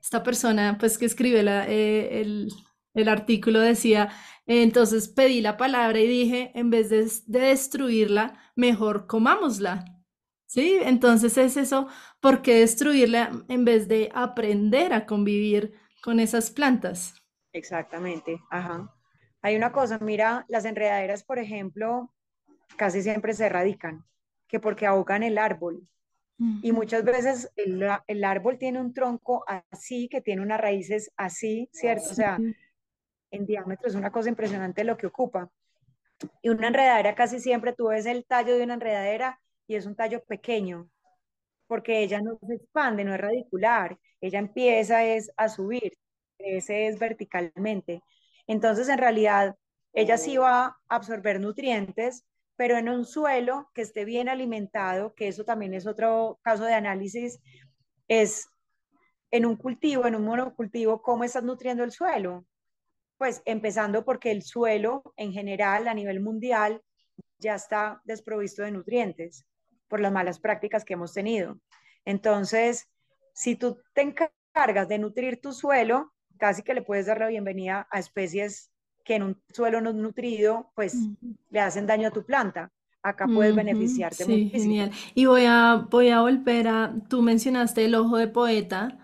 [0.00, 2.48] esta persona pues que escribe eh, el,
[2.92, 4.10] el artículo decía,
[4.46, 9.99] entonces pedí la palabra y dije, en vez de, destruirla, mejor comámosla.
[10.50, 10.80] ¿Sí?
[10.82, 11.86] Entonces es eso,
[12.18, 17.14] ¿por qué destruirla en vez de aprender a convivir con esas plantas?
[17.52, 18.92] Exactamente, ajá.
[19.42, 22.12] Hay una cosa, mira, las enredaderas, por ejemplo,
[22.76, 24.04] casi siempre se erradican,
[24.48, 25.88] que porque ahogan el árbol.
[26.62, 31.68] Y muchas veces el, el, árbol tiene un tronco así, que tiene unas raíces así,
[31.70, 32.10] ¿cierto?
[32.10, 32.38] O sea,
[33.30, 35.48] en diámetro, es una cosa impresionante lo que ocupa.
[36.42, 39.38] Y una enredadera casi siempre tú ves el tallo de una enredadera
[39.70, 40.90] y es un tallo pequeño,
[41.68, 45.96] porque ella no se expande, no es radicular, ella empieza es a subir,
[46.38, 48.02] ese es verticalmente.
[48.48, 49.54] Entonces, en realidad,
[49.92, 52.24] ella sí va a absorber nutrientes,
[52.56, 56.74] pero en un suelo que esté bien alimentado, que eso también es otro caso de
[56.74, 57.38] análisis,
[58.08, 58.48] es
[59.30, 62.44] en un cultivo, en un monocultivo, cómo estás nutriendo el suelo.
[63.18, 66.82] Pues empezando porque el suelo en general a nivel mundial
[67.38, 69.46] ya está desprovisto de nutrientes
[69.90, 71.58] por las malas prácticas que hemos tenido.
[72.06, 72.88] Entonces,
[73.34, 77.86] si tú te encargas de nutrir tu suelo, casi que le puedes dar la bienvenida
[77.90, 78.70] a especies
[79.04, 80.96] que en un suelo no nutrido, pues
[81.50, 82.70] le hacen daño a tu planta.
[83.02, 84.92] Acá puedes beneficiarte sí, Genial.
[85.14, 88.98] Y voy a, voy a volver a, tú mencionaste el ojo de poeta,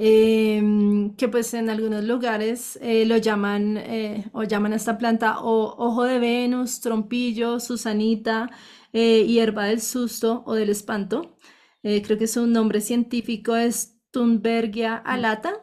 [0.00, 5.40] Em, que pues en algunos lugares eh, lo llaman eh, o llaman a esta planta
[5.40, 8.48] o, ojo de Venus, trompillo, susanita,
[8.92, 11.36] eh, hierba del susto o del espanto.
[11.82, 15.54] creo que su nombre científico es Thunbergia alata,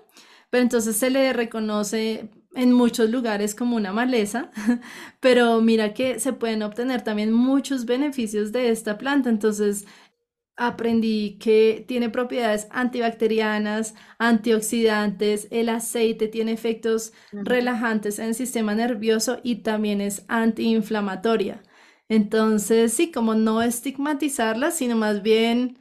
[0.50, 4.50] pero entonces se le reconoce en muchos lugares como una maleza,
[5.20, 9.86] pero mira que se pueden obtener también muchos beneficios de esta planta, entonces
[10.56, 19.40] aprendí que tiene propiedades antibacterianas, antioxidantes, el aceite tiene efectos relajantes en el sistema nervioso
[19.44, 21.62] y también es antiinflamatoria.
[22.10, 25.80] Entonces, sí, como no estigmatizarlas, sino más bien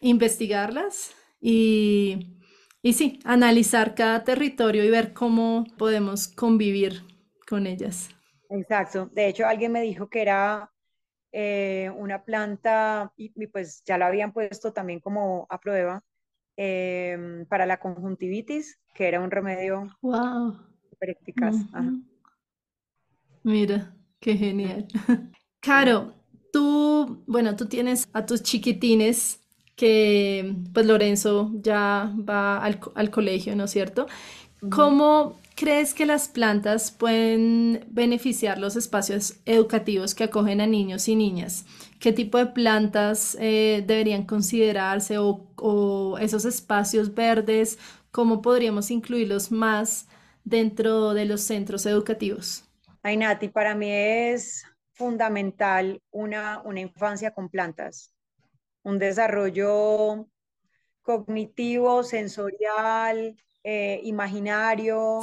[0.00, 2.38] investigarlas y,
[2.82, 7.02] y sí, analizar cada territorio y ver cómo podemos convivir
[7.48, 8.10] con ellas.
[8.50, 9.08] Exacto.
[9.12, 10.70] De hecho, alguien me dijo que era
[11.32, 16.04] eh, una planta, y, pues ya la habían puesto también como a prueba,
[16.56, 20.54] em, para la conjuntivitis, que era un remedio wow.
[20.90, 21.56] súper eficaz.
[23.44, 24.86] Mira, qué genial.
[25.62, 26.12] Caro,
[26.52, 29.40] tú, bueno, tú tienes a tus chiquitines
[29.76, 34.06] que, pues Lorenzo ya va al, al colegio, ¿no es cierto?
[34.70, 41.16] ¿Cómo crees que las plantas pueden beneficiar los espacios educativos que acogen a niños y
[41.16, 41.64] niñas?
[41.98, 47.78] ¿Qué tipo de plantas eh, deberían considerarse o, esos espacios verdes?
[48.10, 50.08] ¿Cómo podríamos incluirlos más
[50.44, 52.64] dentro de los centros educativos?
[53.02, 54.64] Ay, Nati, para mí es
[55.02, 58.14] fundamental una, una infancia con plantas,
[58.84, 60.28] un desarrollo
[61.02, 65.18] cognitivo, sensorial, eh, imaginario,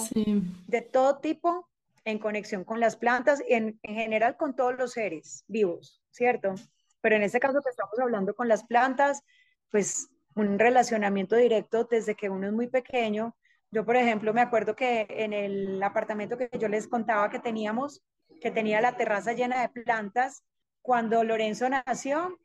[0.67, 1.69] de todo tipo
[2.03, 6.55] en conexión con las plantas y en, en, general con todos los seres vivos, ¿cierto?
[6.99, 9.23] Pero en este caso que estamos hablando con las plantas,
[9.71, 13.33] pues un relacionamiento directo desde que uno es muy pequeño.
[13.71, 18.03] Yo, por ejemplo, me acuerdo que en el apartamento que yo les contaba que teníamos,
[18.39, 20.43] que tenía la terraza llena de plantas,
[20.81, 22.39] cuando Lorenzo nació,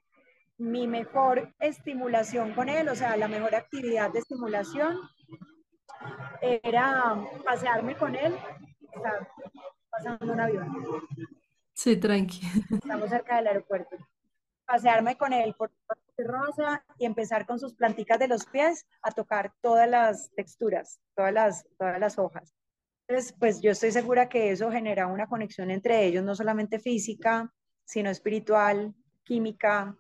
[0.59, 4.99] mi mejor estimulación con él, o sea, la mejor actividad de estimulación
[6.41, 8.37] era pasearme con él,
[9.91, 10.69] pasando un avión.
[11.73, 12.51] Sí, tranquilo.
[12.71, 13.97] Estamos cerca del aeropuerto.
[14.65, 15.73] Pasearme con él por
[16.17, 21.33] rosa y empezar con sus planticas de los pies a tocar todas las texturas, todas
[21.33, 22.55] las, todas las hojas.
[23.07, 27.53] Pues yo estoy segura que eso genera una conexión entre ellos, no solamente física,
[27.85, 29.97] sino espiritual, química,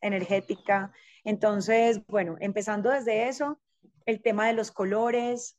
[0.00, 0.92] energética.
[1.24, 3.60] Entonces, bueno, empezando desde eso,
[4.06, 5.58] el tema de los colores,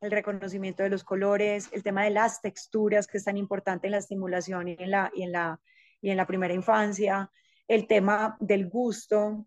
[0.00, 3.92] el reconocimiento de los colores, el tema de las texturas, que es tan importante en
[3.92, 5.60] la estimulación y en la, y en la,
[6.00, 7.30] y en la primera infancia,
[7.68, 9.46] el tema del gusto,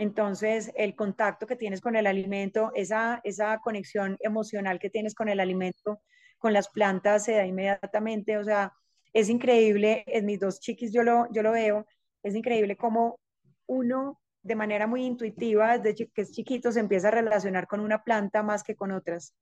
[0.00, 5.28] entonces el contacto que tienes con el alimento, esa, esa conexión emocional que tienes con
[5.28, 6.00] el alimento,
[6.38, 8.72] con las plantas, se da inmediatamente, o sea,
[9.12, 11.86] es increíble, en mis dos chiquis yo lo, yo lo veo,
[12.22, 13.20] es increíble cómo
[13.66, 18.02] uno de manera muy intuitiva, desde que es chiquito, se empieza a relacionar con una
[18.02, 19.34] planta más que con otras.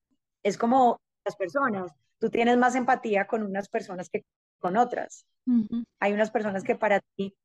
[0.42, 4.25] Es como las personas, tú tienes más empatía con unas personas que
[4.59, 5.25] con otras.
[6.01, 7.37] Hay unas personas que para ti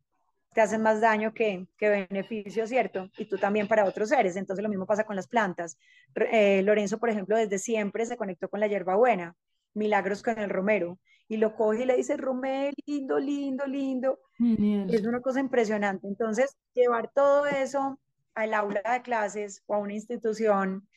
[0.53, 3.09] te hacen más daño que, que, beneficio, ¿cierto?
[3.17, 4.35] Y tú también para otros seres.
[4.35, 5.77] Entonces lo mismo pasa con las plantas.
[6.15, 9.35] Eh, Lorenzo, por ejemplo, desde siempre se conectó con la hierbabuena,
[9.73, 14.19] milagros con el romero y lo coge y le dice, Romero, lindo, lindo, lindo.
[14.39, 16.07] Es una cosa impresionante.
[16.07, 17.99] Entonces, llevar todo eso
[18.35, 20.87] al aula de clases o a una institución,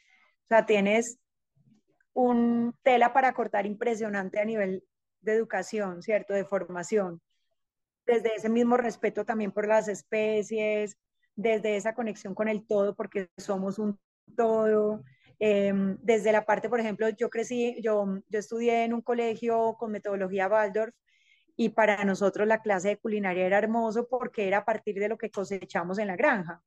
[0.45, 1.19] o sea, tienes
[2.13, 4.85] un tela para cortar impresionante a nivel
[5.21, 6.35] de educación, ¿cierto?
[6.35, 7.21] De formación.
[8.07, 10.97] Desde ese mismo respeto también por las especies,
[11.35, 13.99] desde esa conexión con el todo, porque somos un
[14.37, 15.03] todo,
[15.39, 19.93] Em, desde la parte, por ejemplo, yo crecí, yo, yo estudié en un colegio con
[19.93, 20.95] metodología Waldorf
[21.57, 25.19] y para nosotros la clase de culinaria era hermoso porque era a partir de lo
[25.19, 26.63] que cosechamos en la granja.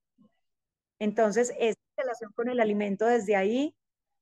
[0.99, 3.75] Entonces, esa relación con el alimento desde ahí,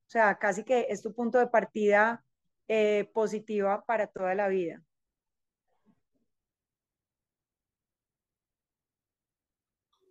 [0.07, 2.23] o sea, casi que es tu punto de partida
[2.67, 4.81] eh, positiva para toda la vida.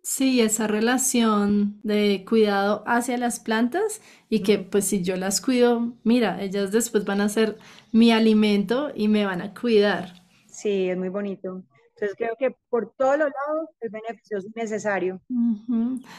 [0.09, 5.95] Sí, esa relación de cuidado hacia las plantas y que pues si yo las cuido,
[6.05, 7.57] mira, ellas después van a ser
[7.91, 10.13] mi alimento y me van a cuidar.
[10.47, 11.61] Sí, es muy bonito.
[11.89, 15.21] Entonces creo que por todos los lados es beneficioso y necesario.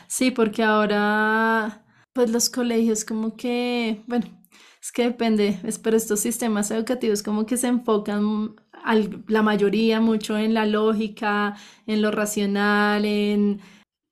[0.07, 4.27] Sí, porque ahora pues los colegios como que, bueno,
[4.83, 8.55] es que depende, es, pero estos sistemas educativos como que se enfocan
[9.29, 13.61] la mayoría mucho en la lógica, en lo racional, en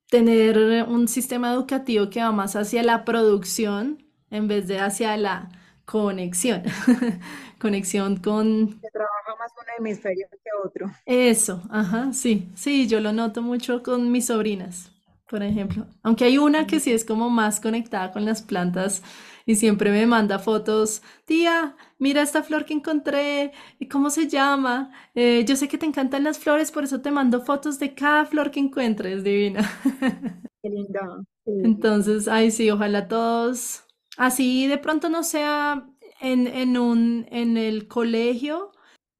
[0.09, 5.49] tener un sistema educativo que va más hacia la producción en vez de hacia la
[5.85, 6.63] conexión.
[7.59, 8.79] conexión con...
[8.81, 10.91] Que trabaja más un hemisferio que otro.
[11.05, 14.91] Eso, ajá, sí, sí, yo lo noto mucho con mis sobrinas,
[15.29, 15.87] por ejemplo.
[16.03, 19.01] Aunque hay una que sí es como más conectada con las plantas
[19.45, 23.51] y siempre me manda fotos, tía, mira esta flor que encontré,
[23.91, 24.91] ¿cómo se llama?
[25.15, 28.25] Eh, yo sé que te encantan las flores, por eso te mando fotos de cada
[28.25, 29.61] flor que encuentres, divina.
[30.61, 31.23] Qué linda.
[31.45, 33.85] Entonces, ay, sí, ojalá todos,
[34.17, 35.87] así de pronto no sea
[36.19, 38.71] en, en, un, en el colegio,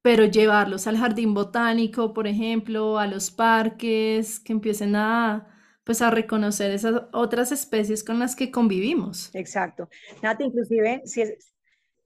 [0.02, 6.10] pero llevarlos al jardín botánico, por ejemplo, a los parques, que empiecen a pues a
[6.10, 9.34] reconocer esas otras especies con las que convivimos.
[9.34, 9.88] Exacto.
[10.22, 11.50] Nati, inclusive, si es,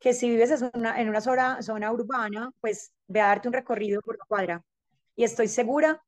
[0.02, 3.54] que si vives en una, en una zona, zona urbana, pues ve a darte un
[3.54, 4.64] recorrido por la cuadra.
[5.14, 6.02] Y estoy segura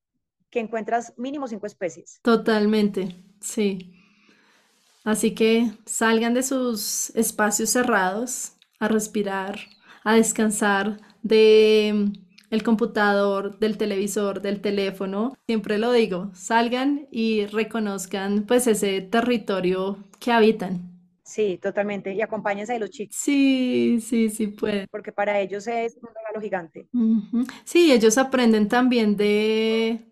[0.50, 2.18] que encuentras mínimo cinco especies.
[2.22, 3.94] Totalmente, sí.
[5.04, 9.60] Así que salgan de sus espacios cerrados a respirar,
[10.02, 12.10] a descansar de
[12.50, 15.36] el computador, del televisor, del teléfono.
[15.46, 20.93] Siempre lo digo, salgan y reconozcan pues ese territorio que habitan.
[21.24, 22.12] Sí, totalmente.
[22.12, 23.16] Y acompáñense de los chicos.
[23.18, 24.86] Sí, sí, sí pueden.
[24.90, 26.86] Porque para ellos es un regalo gigante.
[27.64, 30.04] Sí, ellos aprenden también de,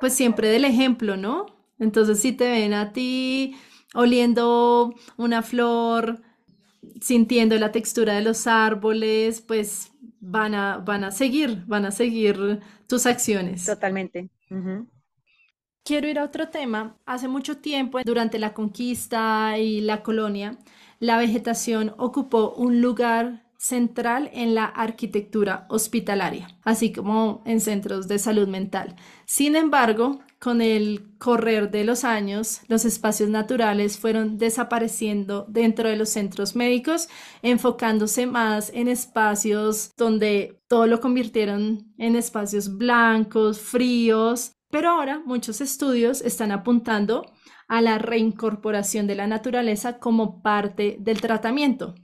[0.00, 1.46] pues siempre del ejemplo, ¿no?
[1.78, 3.54] Entonces, si te ven a ti
[3.94, 6.22] oliendo una flor,
[7.00, 12.60] sintiendo la textura de los árboles, pues van a, van a seguir, van a seguir
[12.86, 13.66] tus acciones.
[13.66, 14.30] Totalmente.
[15.86, 16.96] Quiero ir a otro tema.
[17.06, 20.58] Hace mucho tiempo, durante la conquista y la colonia,
[20.98, 28.18] la vegetación ocupó un lugar central en la arquitectura hospitalaria, así como en centros de
[28.18, 28.96] salud mental.
[29.26, 35.96] Sin embargo, con el correr de los años, los espacios naturales fueron desapareciendo dentro de
[35.96, 37.08] los centros médicos,
[37.42, 45.60] enfocándose más en espacios donde todo lo convirtieron en espacios blancos, fríos, pero ahora muchos
[45.60, 47.32] estudios están apuntando
[47.68, 51.94] a la reincorporación de la naturaleza como parte del tratamiento,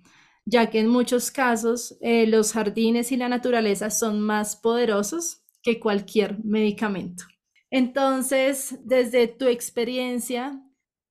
[0.44, 5.78] ya que en muchos casos eh, los jardines y la naturaleza son más poderosos que
[5.78, 7.24] cualquier medicamento.
[7.70, 10.60] Entonces, desde tu experiencia,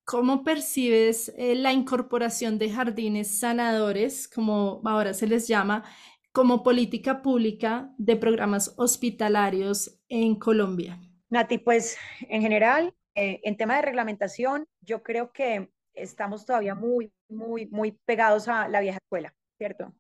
[0.04, 5.84] ¿cómo percibes eh, la incorporación de jardines sanadores, como ahora se les llama,
[6.34, 11.00] como política pública de programas hospitalarios en Colombia?
[11.32, 17.14] Nati, pues en general eh, en tema de reglamentación, yo creo que estamos todavía muy,
[17.30, 19.96] muy, muy pegados a la vieja escuela, ¿cierto?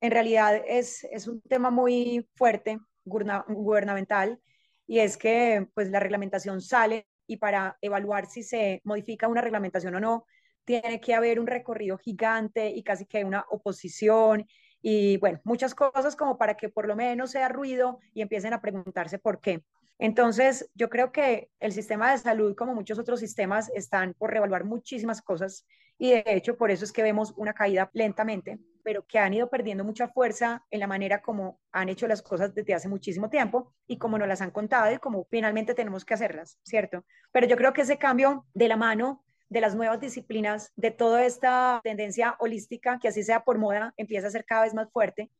[0.00, 4.40] En realidad es, es un tema muy fuerte, gubernamental,
[4.86, 9.94] y es que pues la reglamentación sale y para evaluar si se modifica una reglamentación
[9.96, 10.24] o no,
[10.64, 14.46] tiene que haber un recorrido gigante y casi que una oposición
[14.80, 18.62] y bueno, muchas cosas como para que por lo menos sea ruido y empiecen a
[18.62, 19.62] preguntarse por qué.
[19.98, 24.64] Entonces, yo creo que el sistema de salud, como muchos otros sistemas, están por reevaluar
[24.64, 25.66] muchísimas cosas
[25.98, 29.48] y de hecho por eso es que vemos una caída lentamente, pero que han ido
[29.48, 33.72] perdiendo mucha fuerza en la manera como han hecho las cosas desde hace muchísimo tiempo
[33.86, 37.04] y como nos las han contado y como finalmente tenemos que hacerlas, ¿cierto?
[37.30, 41.24] Pero yo creo que ese cambio de la mano de las nuevas disciplinas, de toda
[41.24, 45.30] esta tendencia holística, que así sea por moda, empieza a ser cada vez más fuerte.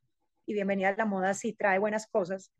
[0.46, 2.52] Y bienvenida a la moda, sí trae buenas cosas.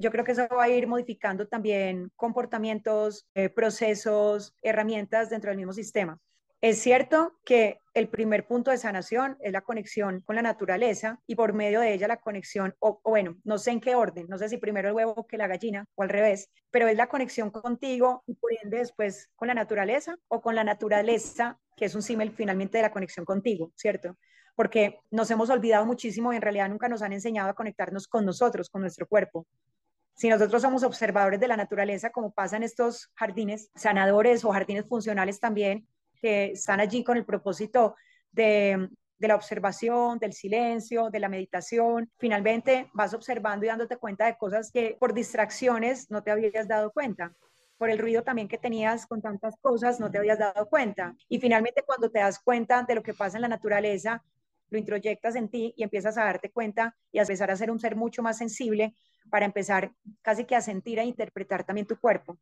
[0.00, 5.58] Yo creo que eso va a ir modificando también comportamientos, eh, procesos, herramientas dentro del
[5.58, 6.20] mismo sistema.
[6.60, 11.34] Es cierto que el primer punto de sanación es la conexión con la naturaleza y
[11.36, 14.48] por medio de ella la conexión, o, bueno, no sé en qué orden, no sé
[14.48, 18.22] si primero el huevo que la gallina o al revés, pero es la conexión contigo
[18.26, 22.32] y por ende después con la naturaleza o con la naturaleza, que es un símil
[22.32, 24.16] finalmente de la conexión contigo, ¿cierto?
[24.56, 28.24] Porque nos hemos olvidado muchísimo y en realidad nunca nos han enseñado a conectarnos con
[28.24, 29.46] nosotros, con nuestro cuerpo.
[30.18, 34.88] Si nosotros somos observadores de la naturaleza, como pasa en estos jardines sanadores o jardines
[34.88, 35.86] funcionales también,
[36.20, 37.94] que están allí con el propósito
[38.32, 42.10] de, de la observación, del silencio, de la meditación.
[42.18, 46.90] Finalmente vas observando y dándote cuenta de cosas que por distracciones no te habías dado
[46.90, 47.32] cuenta
[47.76, 51.14] por el ruido también que tenías con tantas cosas, no te habías dado cuenta.
[51.28, 54.24] Y finalmente cuando te das cuenta de lo que pasa en la naturaleza,
[54.70, 57.78] lo introyectas en ti y empiezas a darte cuenta y a empezar a ser un
[57.78, 58.96] ser mucho más sensible
[59.30, 62.38] para empezar casi que a sentir e interpretar también tu cuerpo.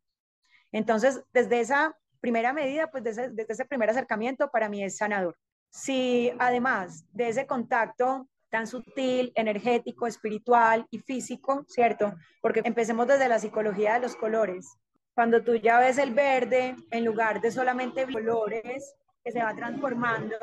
[0.71, 5.37] Entonces, desde esa primera medida, pues desde, ese primer acercamiento, para mí es sanador.
[5.69, 12.13] Si además de ese contacto tan sutil, energético, espiritual y físico, ¿cierto?
[12.41, 14.77] Porque empecemos desde la psicología de los colores.
[15.13, 18.95] Cuando tú ya ves el verde, en lugar de solamente colores,
[19.31, 20.35] se va transformando,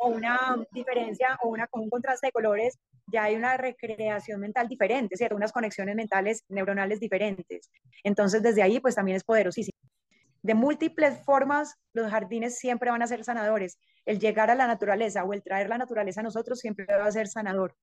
[0.00, 5.16] o una diferencia, o una, un contraste de colores, ya hay una recreación mental diferente,
[5.16, 5.36] ¿cierto?
[5.36, 7.70] Unas conexiones mentales neuronales diferentes.
[8.04, 9.80] Entonces, desde ahí, pues también es poderosísimo
[10.42, 13.78] de múltiples formas, los jardines siempre van a ser sanadores.
[14.06, 17.12] El llegar a la naturaleza o el traer la naturaleza a nosotros siempre va a
[17.12, 17.76] ser sanador.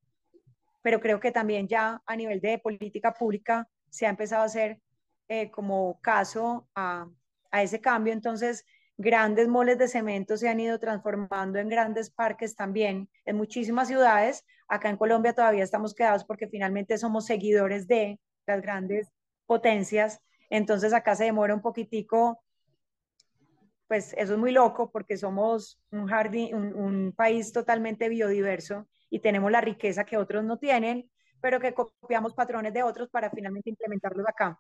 [0.82, 4.80] Pero creo que también ya a nivel de política pública se ha empezado a hacer
[5.28, 7.08] eh, como caso a,
[7.52, 8.14] a ese cambio.
[8.14, 8.66] Entonces,
[8.98, 14.46] grandes moles de cemento se han ido transformando en grandes parques también en muchísimas ciudades.
[14.68, 19.12] Acá en Colombia todavía estamos quedados porque finalmente somos seguidores de las grandes
[19.46, 20.20] potencias.
[20.50, 22.42] Entonces acá se demora un poquitico
[23.88, 30.06] pues eso es muy loco porque somos un país totalmente biodiverso y tenemos la riqueza
[30.06, 31.10] que otros no tienen,
[31.42, 34.60] pero que copiamos patrones de otros para finalmente implementarlos acá.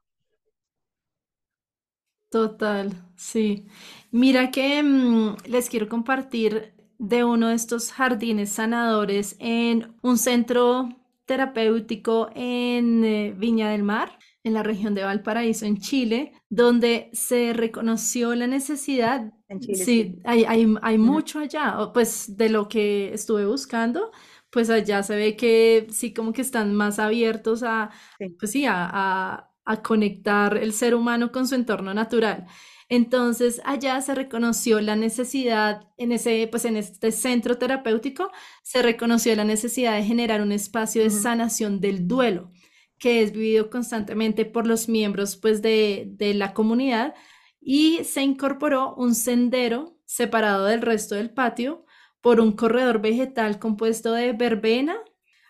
[2.30, 3.66] Total, sí.
[4.12, 10.90] Mira que mm, les quiero compartir de uno de estos jardines sanadores en un centro
[11.26, 17.54] terapéutico en eh, Viña del Mar en la región de Valparaíso, en Chile, donde se
[17.54, 19.34] reconoció la necesidad.
[19.50, 24.12] En Chile, sí, Hay, hay, mucho allá, pues de lo que estuve buscando,
[24.50, 27.92] pues allá se ve que sí, como que están más abiertos a,
[28.40, 32.48] pues sí, a, a conectar el ser humano con su entorno natural.
[32.90, 38.32] Entonces, allá se reconoció la necesidad, en ese, pues en este centro terapéutico,
[38.64, 42.50] se reconoció la necesidad de generar un espacio de sanación del duelo
[43.00, 47.14] que es vivido constantemente por los miembros pues, de, la comunidad
[47.62, 51.86] y se incorporó un sendero separado del resto del patio
[52.22, 54.98] por un corredor vegetal compuesto de verbena,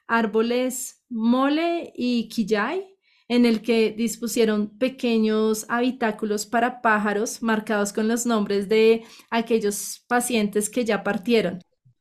[0.08, 2.97] árboles mole y quillay,
[3.28, 10.70] en el que dispusieron pequeños habitáculos para pájaros marcados con los nombres de aquellos pacientes
[10.70, 11.60] que ya partieron.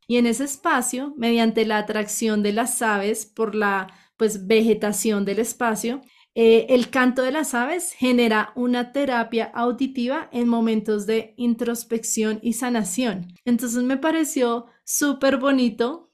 [0.08, 5.40] Y en ese espacio, mediante la atracción de las aves por la pues vegetación del
[5.40, 6.00] espacio,
[6.38, 12.52] eh, el canto de las aves genera una terapia auditiva en momentos de introspección y
[12.52, 13.28] sanación.
[13.46, 16.12] Entonces me pareció súper bonito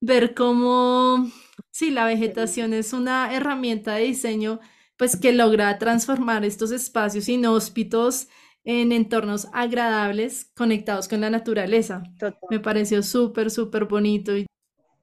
[0.00, 1.28] ver cómo,
[1.74, 4.60] sí, la vegetación es una herramienta de diseño
[4.96, 8.28] pues que logra transformar estos espacios inhóspitos
[8.62, 12.04] en entornos agradables conectados con la naturaleza.
[12.48, 14.36] Me pareció súper, súper bonito.
[14.36, 14.46] Y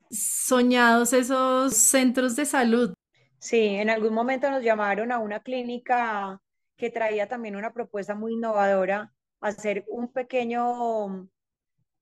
[0.10, 2.94] soñados esos centros de salud.
[3.38, 6.40] Sí, en algún momento nos llamaron a una clínica
[6.78, 11.30] que traía también una propuesta muy innovadora, hacer un pequeño,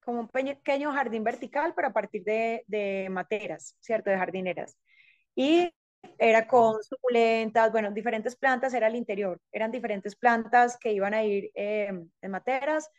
[0.10, 4.10] como un pequeño jardín vertical, pero a partir de, de materas, ¿cierto?
[4.10, 4.76] De jardineras.
[5.36, 5.72] Y
[6.18, 11.24] era con suculentas, bueno, diferentes plantas, era el interior, eran diferentes plantas que iban a
[11.24, 11.91] ir eh,
[12.22, 12.89] en materas,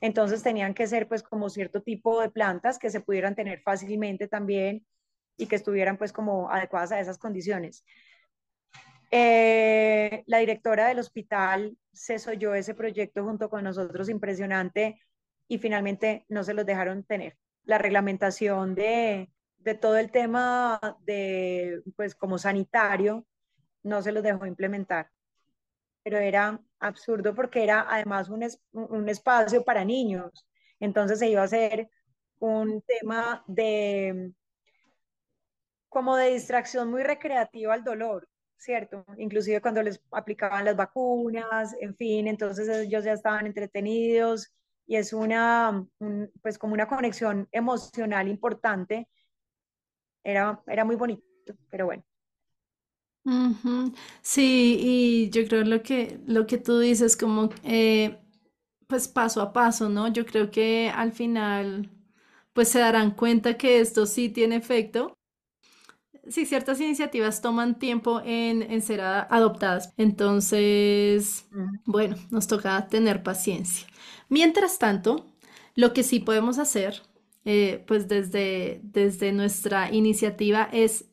[0.00, 4.26] entonces tenían que ser pues como cierto tipo de plantas que se pudieran tener fácilmente
[4.28, 4.84] también
[5.36, 7.84] y que estuvieran pues como adecuadas a esas condiciones.
[9.10, 15.00] Eh, la directora del hospital se soyó ese proyecto junto con nosotros, impresionante,
[15.48, 17.36] y finalmente no se los dejaron tener.
[17.64, 23.26] La reglamentación de, de todo el tema de, pues como sanitario,
[23.82, 25.10] no se los dejó implementar.
[26.02, 30.46] Pero era absurdo porque era además un, un espacio para niños.
[30.80, 31.88] Entonces se iba a hacer
[32.38, 34.32] un tema de
[35.88, 38.28] como de distracción muy recreativa al dolor,
[38.58, 39.04] ¿cierto?
[39.16, 44.52] Inclusive cuando les aplicaban las vacunas, en fin, entonces ellos ya estaban entretenidos
[44.86, 45.84] y es una,
[46.42, 49.08] pues como una conexión emocional importante
[50.24, 51.22] era, era muy bonito,
[51.70, 52.04] pero bueno.
[54.22, 58.18] Sí, y yo creo lo que, lo que tú dices como, eh,
[58.86, 60.08] pues paso a paso, ¿no?
[60.08, 61.90] Yo creo que al final,
[62.52, 65.15] pues se darán cuenta que esto sí tiene efecto.
[66.28, 69.92] Sí, ciertas iniciativas toman tiempo en, en ser adoptadas.
[69.96, 71.46] Entonces,
[71.84, 73.86] bueno, nos toca tener paciencia.
[74.28, 75.26] Mientras tanto,
[75.76, 77.02] lo que sí podemos hacer
[77.44, 81.04] eh, pues desde, desde nuestra iniciativa es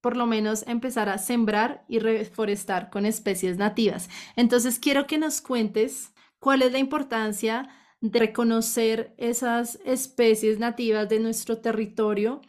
[0.00, 4.08] por lo menos empezar a sembrar y reforestar con especies nativas.
[4.36, 7.68] Entonces, quiero que nos cuentes cuál es la importancia
[8.00, 12.40] de reconocer esas especies nativas de nuestro territorio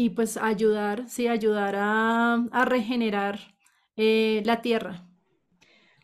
[0.00, 3.40] y pues ayudar, sí, ayudar a, regenerar
[3.96, 5.08] eh, la tierra.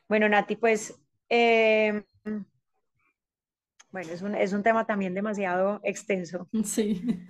[0.09, 2.05] Bueno, Nati, pues em,
[3.93, 6.49] bueno, es un, es un tema también demasiado extenso.
[6.65, 7.25] Sí.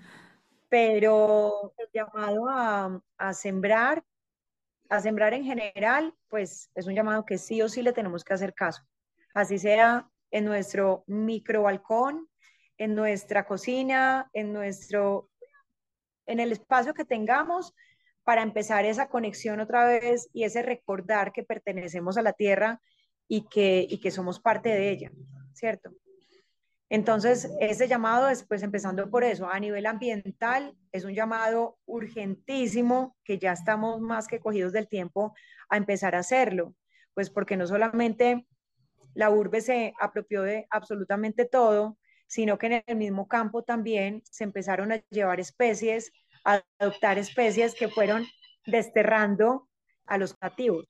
[0.70, 4.02] Pero el llamado a, a sembrar,
[4.88, 8.32] a sembrar en general, pues es un llamado que sí o sí le tenemos que
[8.32, 8.82] hacer caso.
[9.34, 12.26] Así sea en nuestro micro balcón,
[12.78, 15.30] en nuestra cocina, en nuestro,
[16.26, 17.74] en el espacio que tengamos
[18.24, 22.80] para empezar esa conexión otra vez y ese recordar que pertenecemos a la tierra
[23.28, 25.12] y que, y que somos parte de ella,
[25.52, 25.90] ¿cierto?
[26.90, 33.16] Entonces, ese llamado es, pues, empezando por eso, a nivel ambiental, es un llamado urgentísimo
[33.24, 35.34] que ya estamos más que cogidos del tiempo
[35.68, 36.74] a empezar a hacerlo,
[37.14, 38.46] pues porque no solamente
[39.14, 44.44] la urbe se apropió de absolutamente todo, sino que en el mismo campo también se
[44.44, 46.12] empezaron a llevar especies,
[46.44, 48.26] a adoptar especies que fueron
[48.66, 49.68] desterrando
[50.06, 50.86] a los nativos.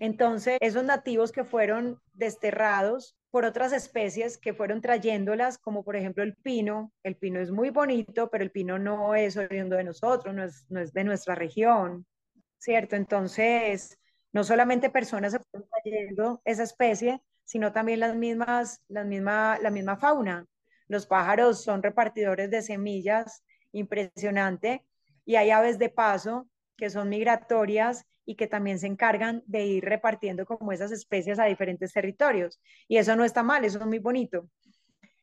[0.00, 6.22] Entonces, esos nativos que fueron desterrados por otras especies que fueron trayéndolas, como por ejemplo
[6.22, 6.92] el pino.
[7.02, 10.64] El pino es muy bonito, pero el pino no es oriundo de nosotros, no es,
[10.68, 12.06] no es de nuestra región,
[12.58, 12.96] ¿cierto?
[12.96, 13.98] Entonces,
[14.32, 19.70] no solamente personas se fueron trayendo esa especie, sino también las mismas, las misma, la
[19.70, 20.46] misma fauna.
[20.88, 23.42] Los pájaros son repartidores de semillas,
[23.72, 24.84] impresionante,
[25.24, 29.84] y hay aves de paso que son migratorias y que también se encargan de ir
[29.84, 32.60] repartiendo como esas especies a diferentes territorios.
[32.88, 34.50] Y eso no está mal, eso es muy bonito.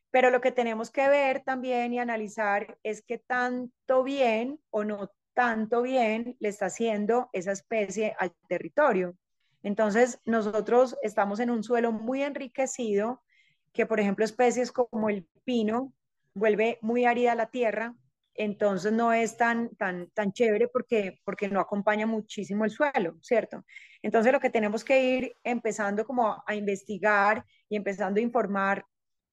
[0.09, 5.11] Pero lo que tenemos que ver también y analizar es qué tanto bien o no
[5.33, 9.17] tanto bien le está haciendo esa especie al territorio.
[9.63, 13.23] Entonces, nosotros estamos en un suelo muy enriquecido,
[13.71, 15.93] que por ejemplo especies como el pino
[16.35, 17.95] vuelve muy árida la tierra,
[18.35, 23.63] entonces no es tan, tan, tan chévere porque, porque no acompaña muchísimo el suelo, ¿cierto?
[24.01, 28.85] Entonces lo que tenemos que ir empezando como a, investigar y empezando a informar,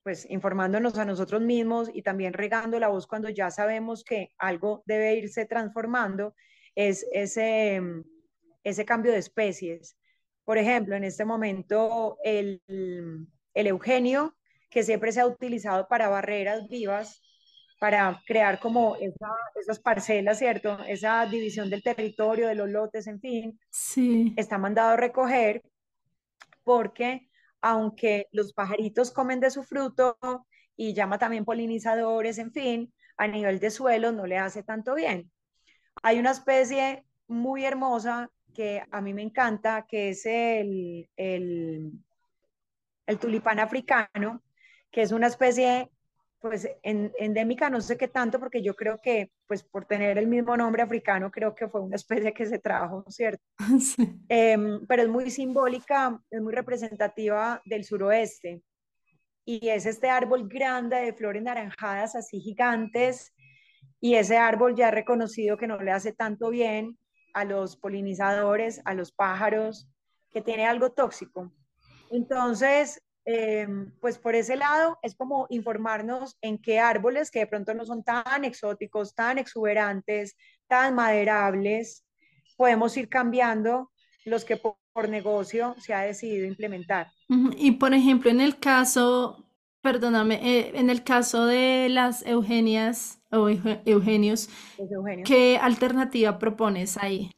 [0.03, 4.83] pues informándonos a nosotros mismos y también regando la voz cuando ya sabemos que algo
[4.87, 6.35] debe irse transformando,
[6.75, 7.83] es ese,
[8.65, 9.97] ese cambio de especies.
[10.45, 14.37] Por ejemplo, en este momento el, el eugenio,
[14.69, 17.23] que siempre se ha utilizado para barreras vivas,
[17.81, 18.97] para crear como
[19.57, 20.79] esas parcelas, ¿cierto?
[20.87, 23.59] Esa división del territorio, de los lotes, en fin.
[23.71, 24.35] Sí.
[24.37, 25.63] Está mandado a recoger
[26.63, 27.29] porque
[27.63, 30.19] aunque los pajaritos comen de su fruto
[30.77, 35.31] y llama también polinizadores, en fin, a nivel de suelo no le hace tanto bien.
[36.03, 41.93] Hay una especie muy hermosa que a mí me encanta, que es el, el,
[43.07, 44.43] el tulipán africano,
[44.91, 45.91] que es una especie
[46.41, 50.27] pues en, endémica no sé qué tanto, porque yo creo que, pues por tener el
[50.27, 53.43] mismo nombre africano, creo que fue una especie que se trajo, ¿cierto?
[54.29, 58.63] Em, pero es muy simbólica, es muy representativa del suroeste.
[59.45, 63.35] Y es este árbol grande de flores naranjadas, así gigantes,
[64.01, 66.97] y ese árbol ya reconocido que no le hace tanto bien
[67.35, 69.89] a los polinizadores, a los pájaros,
[70.31, 71.53] que tiene algo tóxico.
[72.11, 77.75] Entonces, em, pues por ese lado es como informarnos en qué árboles que de pronto
[77.75, 82.05] no son tan exóticos, tan exuberantes, tan maderables,
[82.57, 83.91] podemos ir cambiando
[84.25, 84.77] los que por,
[85.09, 87.11] negocio se ha decidido implementar.
[87.57, 89.50] Y por ejemplo, en el caso,
[89.83, 94.49] perdóname, eh, en el caso de las Eugenias o Eugenios,
[95.25, 97.31] ¿qué alternativa propones ahí?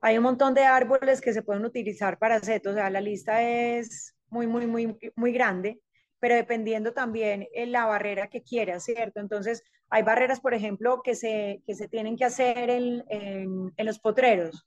[0.00, 3.42] Hay un montón de árboles que se pueden utilizar para setos, o sea, la lista
[3.42, 5.80] es muy, muy, muy, muy grande,
[6.20, 9.20] pero dependiendo también en la barrera que quieras, ¿cierto?
[9.20, 13.86] Entonces, hay barreras, por ejemplo, que se, que se tienen que hacer en, en, en
[13.86, 14.66] los potreros.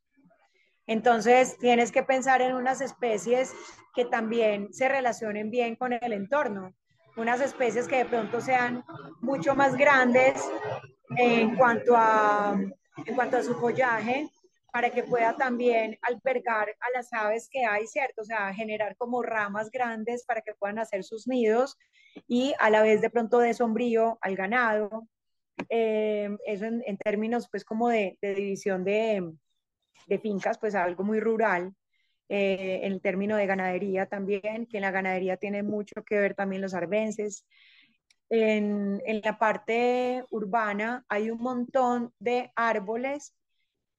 [0.87, 3.53] Entonces, tienes que pensar en unas especies
[3.93, 6.73] que también se relacionen bien con el entorno,
[7.17, 8.83] unas especies que de pronto sean
[9.21, 10.41] mucho más grandes
[11.17, 12.59] en cuanto a,
[13.05, 14.29] en cuanto a su follaje,
[14.71, 18.21] para que pueda también albergar a las aves que hay, ¿cierto?
[18.21, 21.77] O sea, generar como ramas grandes para que puedan hacer sus nidos
[22.27, 25.07] y a la vez de pronto de sombrío al ganado.
[25.69, 29.33] Eh, eso en, términos pues como de, división de,
[30.07, 31.73] de, fincas, pues algo muy rural.
[32.29, 36.35] Eh, en el término de ganadería también, que en la ganadería tiene mucho que ver
[36.35, 37.45] también los arbences.
[38.29, 43.33] En, en la parte urbana hay un montón de árboles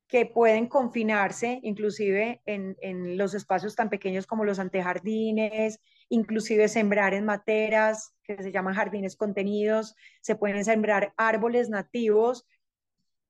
[0.08, 7.12] que pueden confinarse inclusive en, en, los espacios tan pequeños como los antejardines, inclusive sembrar
[7.12, 12.46] en materas que se llaman jardines contenidos, se pueden sembrar árboles nativos,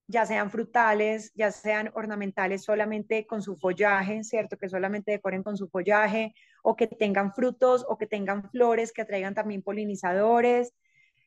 [0.09, 4.57] ya sean frutales, ya sean ornamentales solamente con su follaje, ¿cierto?
[4.57, 9.03] Que solamente decoren con su follaje, o que tengan frutos o que tengan flores que
[9.03, 10.75] atraigan también polinizadores.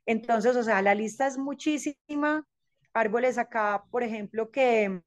[0.06, 2.46] Entonces, o sea, la lista es muchísima.
[2.94, 5.02] Árboles acá, por ejemplo, que,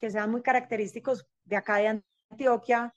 [0.00, 2.94] que sean muy característicos de acá de Antioquia,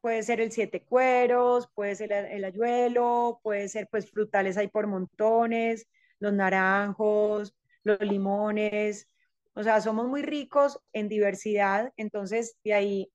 [0.00, 4.86] puede ser el siete cueros, puede ser el, ayuelo, puede ser pues frutales ahí por
[4.86, 5.88] montones,
[6.18, 7.54] los naranjos,
[7.84, 9.08] los limones,
[9.54, 13.12] o sea, somos muy ricos en diversidad, entonces de ahí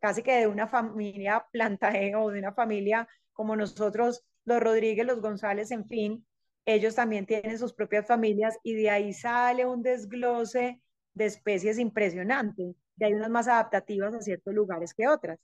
[0.00, 5.20] casi que de una familia plantae o de una familia como nosotros, los Rodríguez, los
[5.20, 6.26] González, en fin,
[6.66, 10.80] ellos también tienen sus propias familias y de ahí sale un desglose
[11.14, 15.38] de especies impresionante, y hay unas más adaptativas a ciertos lugares que otras.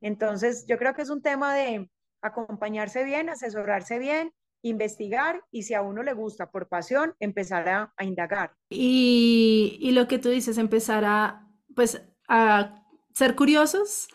[0.00, 4.32] Entonces, yo creo que es un tema de acompañarse bien, asesorarse bien,
[4.64, 8.54] investigar y si a uno le gusta por pasión, empezar a, indagar.
[8.70, 11.46] Y, y, lo que tú dices, empezar a,
[11.76, 12.82] pues, a
[13.14, 14.08] ser curiosos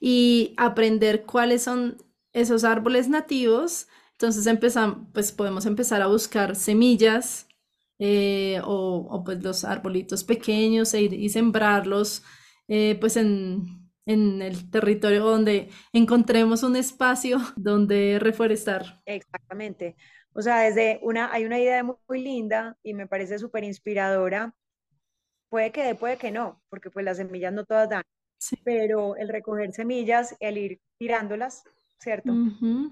[0.00, 1.96] y aprender cuáles son
[2.32, 3.86] esos árboles nativos.
[4.12, 7.46] Entonces empezamos, pues podemos empezar a buscar semillas
[7.98, 12.24] eh, o, pues los arbolitos pequeños e y sembrarlos
[12.66, 19.00] eh, pues en, en el territorio donde encontremos un espacio donde reforestar.
[19.06, 19.96] Exactamente.
[20.34, 24.54] O sea, desde una, hay una idea muy, linda y me parece súper inspiradora.
[25.48, 28.02] Puede que dé, puede que no, porque pues las semillas no todas dan.
[28.64, 31.64] Pero el recoger semillas, el ir tirándolas,
[31.98, 32.32] ¿cierto?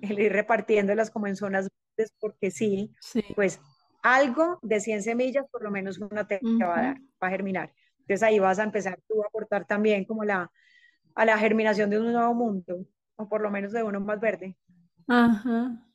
[0.03, 3.59] El ir repartiéndolas como en zonas verdes, porque sí, sí, pues
[4.03, 7.73] algo de 100 semillas, por lo menos una te, va a dar, va a germinar.
[8.01, 10.51] Entonces ahí vas a empezar tú a aportar también como la,
[11.15, 12.87] a la germinación de un nuevo mundo,
[13.17, 14.57] o por lo menos de uno más verde.
[15.09, 15.87] Ajá.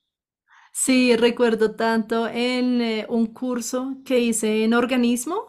[0.72, 5.48] Sí, recuerdo tanto en eh, un curso que hice en organismo,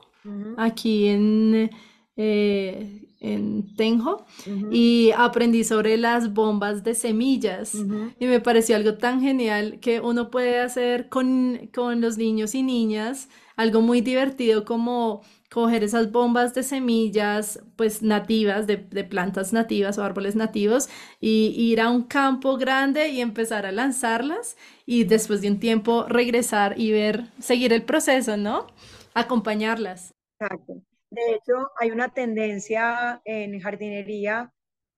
[0.57, 1.71] aquí en,
[2.17, 4.25] eh, en Tenjo
[4.71, 10.31] y aprendí sobre las bombas de semillas y me pareció algo tan genial que uno
[10.31, 16.55] puede hacer con, con los niños y niñas, algo muy divertido como coger esas bombas
[16.55, 20.89] de semillas pues nativas, de, de, plantas nativas o árboles nativos
[21.21, 26.05] y ir a un campo grande y empezar a lanzarlas y después de un tiempo
[26.09, 28.67] regresar y ver, seguir el proceso, ¿no?
[29.15, 30.15] Acompañarlas.
[30.39, 30.83] Exacto.
[31.11, 34.53] De hecho, hay una tendencia en jardinería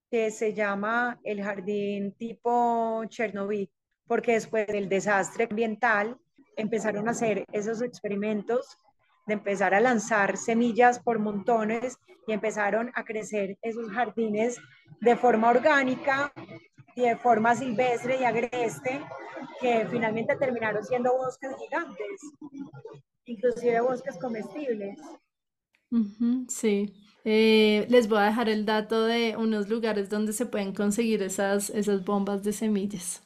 [0.09, 3.69] que se llama el jardín tipo Chernobyl,
[4.07, 6.17] porque después del desastre ambiental
[6.57, 8.77] empezaron a hacer esos experimentos
[9.29, 14.57] de empezar a lanzar semillas por montones y empezaron a crecer esos jardines
[14.99, 16.33] de forma orgánica
[16.95, 19.01] y de forma silvestre y agreste
[19.61, 22.21] que finalmente terminaron siendo bosques gigantes,
[23.25, 24.99] inclusive bosques comestibles.
[26.49, 26.93] sí.
[27.25, 31.69] Eh, les voy a dejar el dato de unos lugares donde se pueden conseguir esas,
[31.69, 33.21] esas bombas de semillas.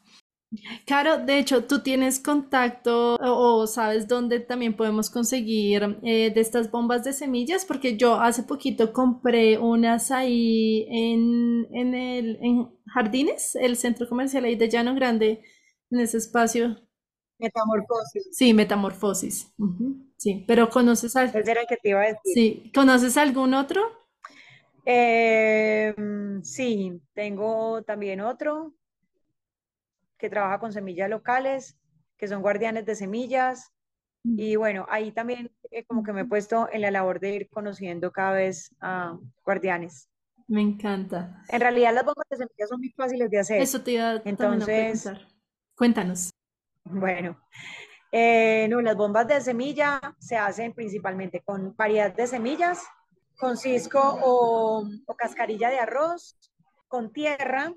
[0.86, 6.70] Claro, de hecho, tú tienes contacto o, sabes dónde también podemos conseguir eh, de estas
[6.70, 13.56] bombas de semillas, porque yo hace poquito compré unas ahí en, en el en Jardines,
[13.56, 15.42] el centro comercial ahí de Llano Grande,
[15.90, 16.78] en ese espacio.
[17.40, 18.30] Metamorfosis.
[18.32, 19.54] Sí, metamorfosis.
[20.18, 21.38] Sí, pero ¿conoces algo?
[21.38, 22.34] Ese era el que te iba a decir.
[22.34, 23.82] Sí, ¿conoces algún otro?
[24.86, 28.74] Em, sí, tengo también otro
[30.18, 31.78] que trabaja con semillas locales,
[32.18, 33.72] que son guardianes de semillas.
[34.24, 34.40] Mm.
[34.40, 37.50] Y bueno, ahí también eh, como que me he puesto en la labor de ir
[37.50, 40.10] conociendo cada vez a guardianes.
[40.48, 41.44] Me encanta.
[41.50, 43.62] En realidad las bombas de semillas son muy fáciles de hacer.
[43.62, 45.20] Eso te iba Entonces, a
[45.76, 46.30] Cuéntanos.
[46.84, 47.40] Bueno,
[48.12, 52.84] eh, no, las bombas de semilla se hacen principalmente con variedad de semillas,
[53.38, 56.38] con cisco o, o cascarilla de arroz,
[56.88, 57.74] con tierra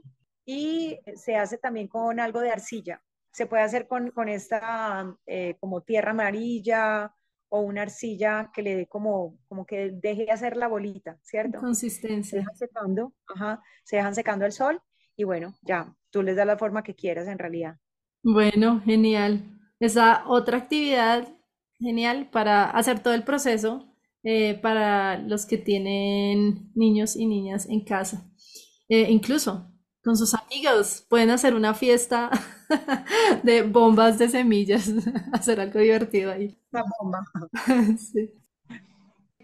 [0.47, 3.03] y se hace también con algo de arcilla.
[3.33, 7.13] Se puede hacer con, con esta eh, como tierra amarilla
[7.49, 11.61] o una arcilla que le dé como, como que deje de hacer la bolita, ¿cierto?
[11.61, 12.31] Consistencia.
[12.31, 14.81] Se dejan secando, ajá, se dejan secando al sol
[15.17, 17.77] y bueno, ya, tú les das la forma que quieras en realidad.
[18.23, 19.43] Bueno, genial.
[19.81, 21.29] Esa otra actividad
[21.79, 23.93] genial para hacer todo el proceso
[24.23, 28.31] eh, para los que tienen niños y niñas en casa.
[28.89, 29.76] Eh, incluso
[30.07, 31.05] con sus amigos.
[31.09, 32.31] Pueden hacer una fiesta
[33.43, 34.89] de bombas de semillas,
[35.33, 36.57] hacer algo divertido ahí.
[36.71, 37.25] Una bomba.
[37.99, 38.31] sí.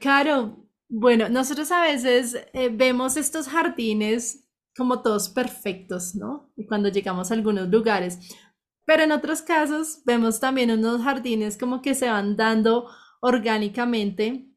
[0.00, 6.52] Caro, bueno, nosotros a veces eh, vemos estos jardines como todos perfectos, ¿no?
[6.56, 8.20] Y cuando llegamos a algunos lugares.
[8.84, 12.88] Pero en otros casos vemos también unos jardines como que se van dando
[13.20, 14.48] orgánicamente.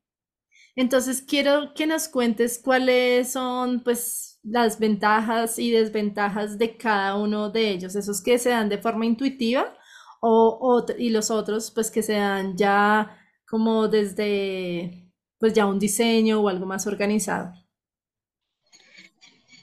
[0.76, 7.50] Entonces quiero que nos cuentes cuáles son, pues, las ventajas y desventajas de cada uno
[7.50, 9.76] de ellos, esos que se dan de forma intuitiva
[10.22, 13.18] o, y los otros pues que se dan ya
[13.48, 17.54] como desde pues ya un diseño o algo más organizado.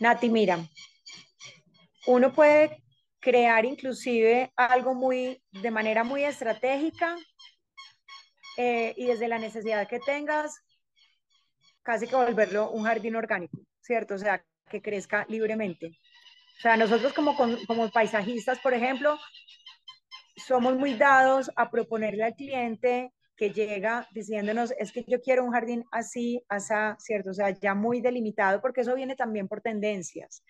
[0.00, 0.58] Nati, mira,
[2.06, 2.82] uno puede
[3.20, 7.16] crear inclusive algo muy de manera muy estratégica
[8.56, 10.60] eh, y desde la necesidad que tengas,
[11.83, 14.14] casi que volverlo un jardín orgánico, ¿cierto?
[14.14, 15.87] O sea, que crezca libremente.
[16.59, 19.18] O sea, nosotros como, como paisajistas, por ejemplo,
[20.37, 25.53] somos muy dados a proponerle al cliente que llega diciéndonos, es que yo quiero un
[25.53, 27.30] jardín así, así, ¿cierto?
[27.30, 30.45] O sea, ya muy delimitado, porque eso viene también por tendencias.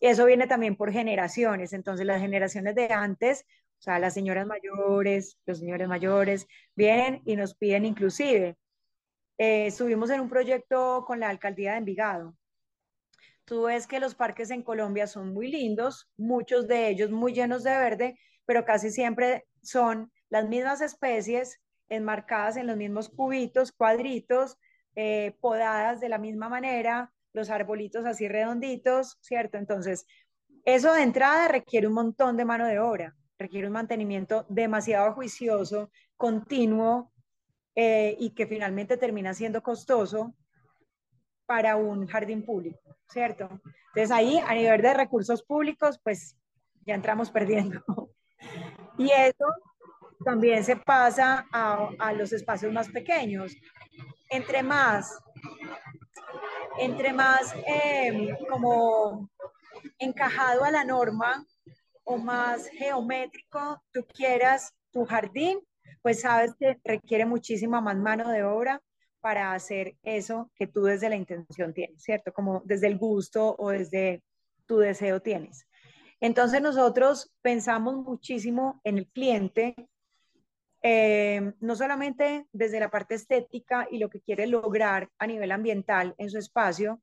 [0.00, 1.72] Eso viene también por generaciones.
[1.72, 3.44] Entonces, las generaciones de antes,
[3.78, 8.56] o sea, las señoras mayores, los señores mayores, vienen y nos piden inclusive.
[9.42, 12.36] Eh, estuvimos en un proyecto con la alcaldía de Envigado
[13.46, 17.62] Tú ves que los parques en Colombia son muy lindos, muchos de ellos muy llenos
[17.62, 24.58] de verde, pero casi siempre son las mismas especies enmarcadas en los mismos cubitos, cuadritos,
[24.94, 29.56] eh, podadas de la misma manera, los arbolitos así redonditos, ¿cierto?
[29.56, 30.04] Entonces,
[30.66, 35.90] eso de entrada requiere un montón de mano de obra, requiere un mantenimiento demasiado juicioso,
[36.18, 37.10] continuo,
[37.74, 40.34] eh, y que finalmente termina siendo costoso
[41.46, 43.48] para un jardín público, ¿cierto?
[43.88, 46.36] Entonces ahí a nivel de recursos públicos, pues
[46.86, 47.82] ya entramos perdiendo.
[48.98, 49.46] Y eso
[50.24, 53.56] también se pasa a, los espacios más pequeños.
[54.28, 55.18] Entre más,
[56.78, 59.30] entre más em, como
[59.98, 61.46] encajado a la norma
[62.04, 65.60] o más geométrico tú quieras tu jardín,
[66.02, 68.80] pues sabes que requiere muchísima más mano de obra
[69.20, 72.32] para hacer eso que tú desde la intención tienes, ¿cierto?
[72.32, 74.22] Como desde el gusto o desde
[74.66, 75.66] tu deseo tienes.
[76.20, 79.74] Entonces nosotros pensamos muchísimo en el cliente,
[80.82, 86.14] eh, no solamente desde la parte estética y lo que quiere lograr a nivel ambiental
[86.18, 87.02] en su espacio,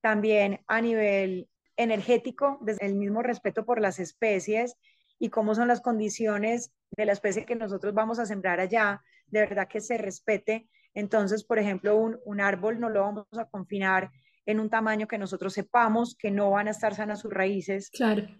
[0.00, 4.76] también a nivel energético, desde el mismo respeto por las especies
[5.18, 9.40] y cómo son las condiciones de la especie que nosotros vamos a sembrar allá, de
[9.40, 14.10] verdad que se respete entonces, por ejemplo, un, árbol no lo vamos a confinar
[14.46, 17.90] en un tamaño que nosotros sepamos que no van a estar sanas sus raíces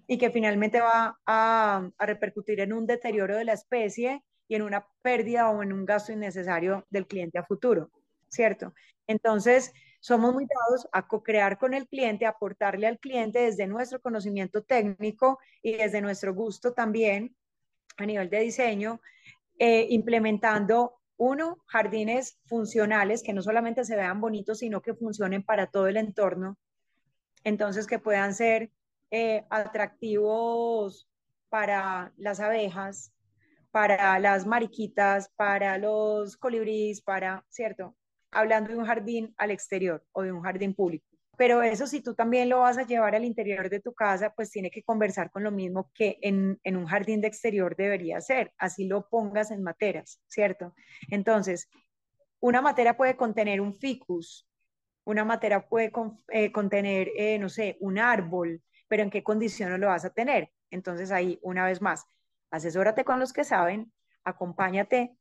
[0.07, 4.86] y que finalmente va a, repercutir en un deterioro de la especie y en una
[5.03, 7.90] pérdida o en un gasto innecesario del cliente a futuro,
[8.30, 8.72] ¿cierto?
[9.07, 14.62] Entonces, somos muy dados a co-crear con el cliente, aportarle al cliente desde nuestro conocimiento
[14.62, 17.36] técnico y desde nuestro gusto también
[17.97, 19.01] a nivel de diseño,
[19.59, 25.68] eh, implementando uno, jardines funcionales que no solamente se vean bonitos, sino que funcionen para
[25.68, 26.59] todo el entorno.
[27.44, 28.70] Entonces, que puedan ser
[29.11, 31.09] eh, atractivos
[31.49, 33.12] para las abejas,
[33.70, 37.97] para las mariquitas, para los colibríes, para, ¿cierto?
[38.36, 41.07] hablando de un jardín al exterior o de un jardín público.
[41.37, 44.51] Pero eso si tú también lo vas a llevar al interior de tu casa, pues
[44.51, 48.53] tiene que conversar con lo mismo que en, en un jardín de exterior debería ser,
[48.59, 50.74] así lo pongas en materas, ¿cierto?
[51.11, 51.68] Entonces,
[52.41, 54.49] una matera puede contener un ficus,
[55.05, 55.93] una matera puede
[56.28, 60.51] eh, contener, eh, no sé, un árbol, pero ¿en qué condiciones lo vas a tener?
[60.70, 62.07] Entonces ahí, una vez más,
[62.51, 63.93] asesórate con los que saben,
[64.24, 65.16] acompáñate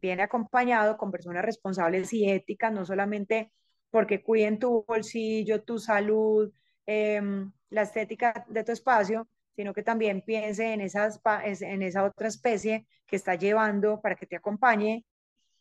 [0.00, 3.52] viene acompañado con personas responsables y éticas, no solamente
[3.90, 6.52] porque cuiden tu bolsillo, tu salud,
[6.86, 12.86] em, la estética de tu espacio, sino que también piense en, en esa otra especie
[13.06, 15.04] que está llevando para que te acompañe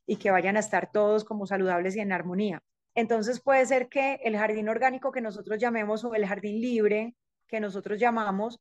[0.05, 2.61] y que vayan a estar todos como saludables y en armonía.
[2.95, 7.15] Entonces puede ser que el jardín orgánico que nosotros llamemos o el jardín libre
[7.47, 8.59] que nosotros llamamos,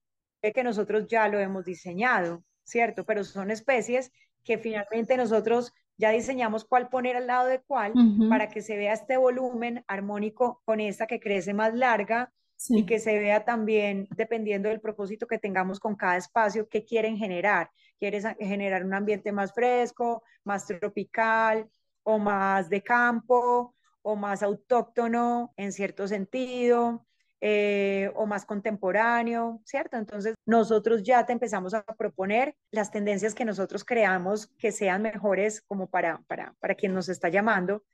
[0.53, 3.05] que nosotros ya lo hemos diseñado, ¿cierto?
[3.05, 4.13] Pero son especies
[4.45, 7.93] que finalmente nosotros ya diseñamos cuál poner al lado de cuál
[8.29, 12.33] para que se vea este volumen armónico con esta que crece más larga
[12.69, 17.17] y que se vea también, dependiendo del propósito que tengamos con cada espacio, qué quieren
[17.17, 17.71] generar.
[17.99, 21.69] ¿Quieres generar un ambiente más fresco, más tropical
[22.03, 27.06] o más de campo o más autóctono en cierto sentido?
[27.43, 29.99] Eh, o más contemporáneo, ¿cierto?
[29.99, 35.61] Entonces nosotros ya te empezamos a proponer las tendencias que nosotros creamos que sean mejores
[35.61, 37.85] como para, para, para quien nos está llamando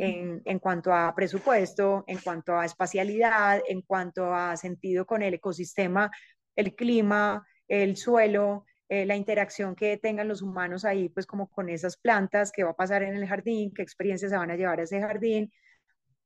[0.00, 5.34] en, en cuanto a presupuesto, en cuanto a espacialidad, en cuanto a sentido con el
[5.34, 6.10] ecosistema,
[6.56, 11.68] el clima, el suelo, eh, la interacción que tengan los humanos ahí, pues como con
[11.68, 14.80] esas plantas, qué va a pasar en el jardín, qué experiencias se van a llevar
[14.80, 15.52] a ese jardín,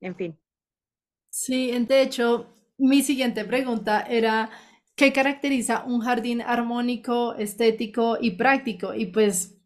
[0.00, 0.40] en fin.
[1.28, 4.50] Sí, de hecho, mi siguiente pregunta era,
[4.96, 8.92] ¿qué caracteriza un jardín armónico, estético y práctico?
[8.92, 9.56] Y pues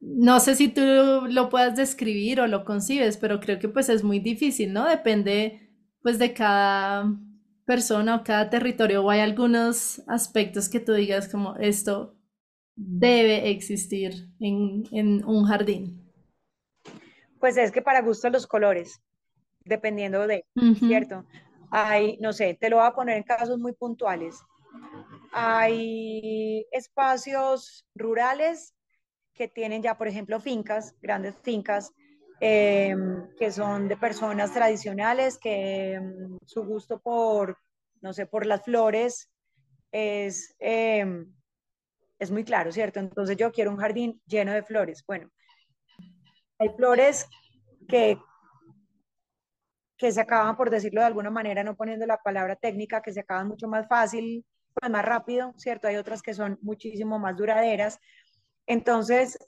[0.00, 0.80] no sé si tú
[1.28, 4.88] lo puedas describir o lo concibes, pero creo que pues es muy difícil, ¿no?
[4.88, 5.60] Depende
[6.02, 7.14] pues de cada
[7.66, 12.16] persona o cada territorio o hay algunos aspectos que tú digas como esto
[12.76, 16.00] debe existir en, en un jardín.
[17.40, 19.02] Pues es que para gusto los colores,
[19.64, 20.44] dependiendo de,
[20.78, 21.24] ¿cierto?
[21.76, 24.40] Hay, no sé, te lo voy a poner en casos muy puntuales.
[25.32, 28.76] Hay espacios rurales
[29.34, 31.92] que tienen ya, por ejemplo, fincas, grandes fincas,
[32.38, 37.58] em, que son de personas tradicionales, que em, su gusto por,
[38.02, 39.28] no sé, por las flores
[39.90, 41.26] es, em,
[42.20, 43.00] es muy claro, ¿cierto?
[43.00, 45.02] Entonces yo quiero un jardín lleno de flores.
[45.08, 45.28] Bueno,
[46.60, 47.26] hay flores
[47.88, 48.16] que
[49.96, 53.20] que se acaban, por decirlo de alguna manera, no poniendo la palabra técnica, que se
[53.20, 55.88] acaban mucho más fácil, pues más rápido, ¿cierto?
[55.88, 57.98] Hay otras que son muchísimo más duraderas.
[58.66, 59.38] Entonces,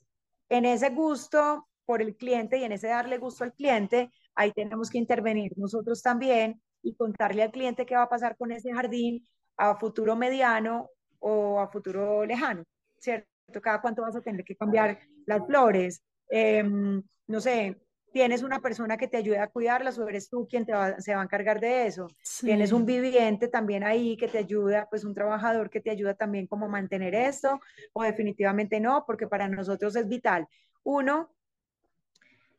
[0.49, 4.91] en ese gusto por el cliente y en ese darle gusto al cliente, ahí tenemos
[4.91, 9.27] que intervenir nosotros también y contarle al cliente qué va a pasar con ese jardín
[9.57, 12.65] a futuro mediano o a futuro lejano,
[12.99, 13.27] ¿cierto?
[13.63, 17.81] Cada cuánto vas a tener que cambiar las flores, em, no sé,
[18.13, 21.21] tienes una persona que te ayude a cuidarlas o eres tú quien te se va
[21.21, 22.09] a encargar de eso.
[22.41, 26.47] Tienes un viviente también ahí que te ayuda, pues un trabajador que te ayuda también
[26.47, 27.61] como a mantener esto
[27.93, 30.47] o definitivamente no, porque para nosotros es vital.
[30.83, 31.35] Uno,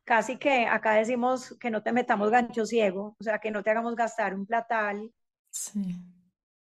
[0.03, 3.71] casi que acá decimos que no te metamos gancho ciego, o sea, que no te
[3.71, 5.11] hagamos gastar un platal.
[5.49, 5.95] Sí.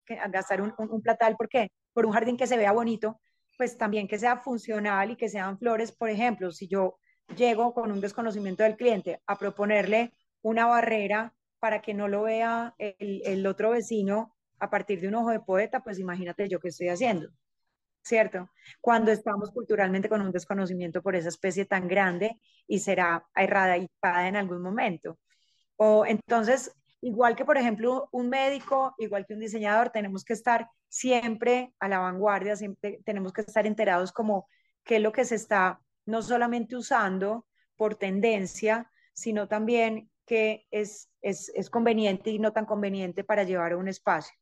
[0.04, 1.70] Que, gastar un, un, un platal, ¿por qué?
[1.92, 3.20] Por un jardín que se vea bonito,
[3.58, 6.98] pues también que sea funcional y que sean flores, por ejemplo, si yo
[7.34, 10.12] llego con un desconocimiento del cliente a proponerle
[10.42, 15.30] una barrera para que no lo vea el, otro vecino a partir de un ojo
[15.30, 17.30] de poeta, pues imagínate yo qué estoy haciendo,
[18.02, 18.50] ¿cierto?
[18.80, 24.36] Cuando estamos culturalmente con un desconocimiento por esa especie tan grande y será erradicada en
[24.36, 25.18] algún momento.
[25.76, 30.68] O entonces, igual que por ejemplo un médico, igual que un diseñador, tenemos que estar
[30.88, 34.48] siempre a la vanguardia, siempre tenemos que estar enterados como
[34.84, 37.46] qué es lo que se está no solamente usando
[37.76, 43.76] por tendencia, sino también que es, es, conveniente y no tan conveniente para llevar a
[43.76, 44.34] un espacio.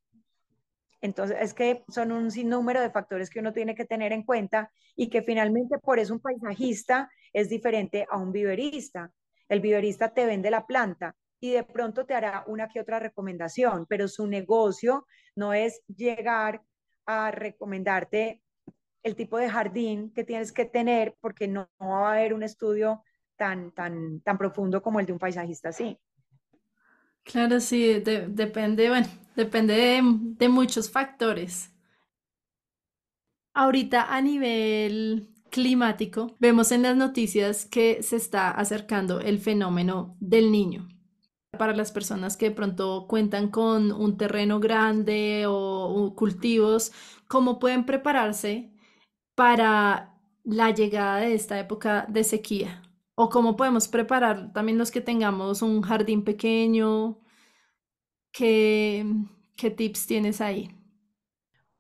[1.01, 4.73] Entonces, es que son un sinnúmero de factores que uno tiene que tener en cuenta
[4.97, 9.13] y que finalmente por eso un paisajista es diferente a un viverista.
[9.49, 13.85] El viverista te vende la planta y de pronto te hará una que otra recomendación,
[13.87, 15.07] pero su negocio
[15.37, 16.63] no es llegar
[17.05, 18.41] a recomendarte
[19.05, 23.03] el tipo de jardín que tienes que tener porque no, va a haber un estudio
[23.37, 25.97] tan, tan, tan profundo como el de un paisajista así.
[27.23, 31.71] Claro, sí, depende, bueno, depende de, de muchos factores.
[33.55, 40.51] Ahorita a nivel climático, vemos en las noticias que se está acercando el fenómeno del
[40.51, 40.89] niño.
[41.57, 46.91] Para las personas que de pronto cuentan con un terreno grande o, cultivos,
[47.29, 48.74] ¿cómo pueden prepararse
[49.35, 50.15] para
[50.45, 52.83] la llegada de esta época de sequía?
[53.15, 57.21] ¿O cómo podemos preparar también los que tengamos un jardín pequeño?
[58.33, 59.07] ¿Qué,
[59.57, 60.71] qué tips tienes ahí?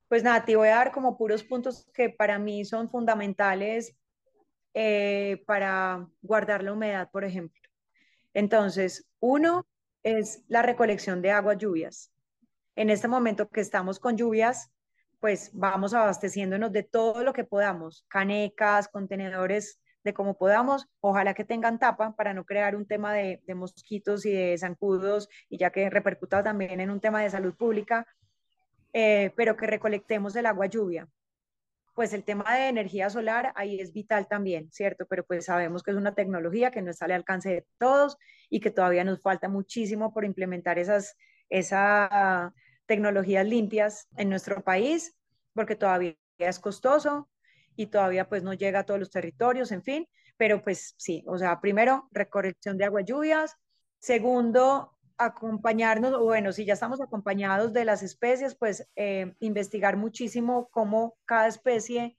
[0.09, 3.97] Pues nada, te voy a dar como puros puntos que para mí son fundamentales
[4.75, 7.61] eh, para guardar la humedad, por ejemplo.
[8.33, 9.67] Entonces, uno
[10.03, 12.13] es la recolección de agua lluvias.
[12.77, 14.71] En este momento que estamos con lluvias,
[15.25, 20.87] pues vamos abasteciéndonos de todo lo que podamos, canecas, contenedores, de cómo podamos.
[21.01, 25.31] Ojalá que tengan tapa para no crear un tema de, de mosquitos y de zancudos
[25.49, 28.07] y ya que repercuta también en un tema de salud pública
[28.93, 31.09] eh, pero que recolectemos el agua lluvia.
[31.95, 35.07] Pues el tema de energía solar ahí es vital también, ¿cierto?
[35.09, 38.19] Pero pues sabemos que es una tecnología que no está al alcance de todos
[38.51, 41.17] y que todavía nos falta muchísimo por implementar esas,
[41.49, 42.53] esas
[42.87, 45.17] tecnologías limpias en nuestro país,
[45.53, 47.29] porque todavía es costoso
[47.77, 51.39] y todavía pues no llega a todos los territorios, en fin, pero pues sí, o
[51.39, 53.57] sea, primero, recolección de agua lluvias,
[53.99, 60.69] segundo, acompañarnos, o bueno, si ya estamos acompañados de las especies, pues eh, investigar muchísimo
[60.71, 62.17] cómo cada especie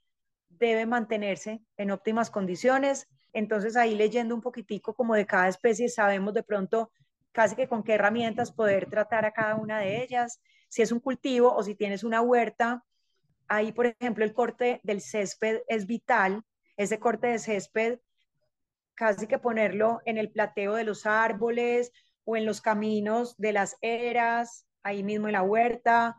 [0.50, 3.08] debe mantenerse en óptimas condiciones.
[3.34, 6.92] Entonces ahí leyendo un poquitico como de cada especie, sabemos de pronto
[7.34, 10.42] casi que con qué herramientas poder tratar a cada una de ellas.
[10.68, 12.84] Si es un cultivo o si tienes una huerta,
[13.48, 16.44] ahí por ejemplo el corte del césped es vital.
[16.78, 18.00] Ese corte de césped
[18.96, 21.92] casi que ponerlo en el plateo de los árboles
[22.24, 26.16] o en los caminos de las eras, ahí mismo en la huerta,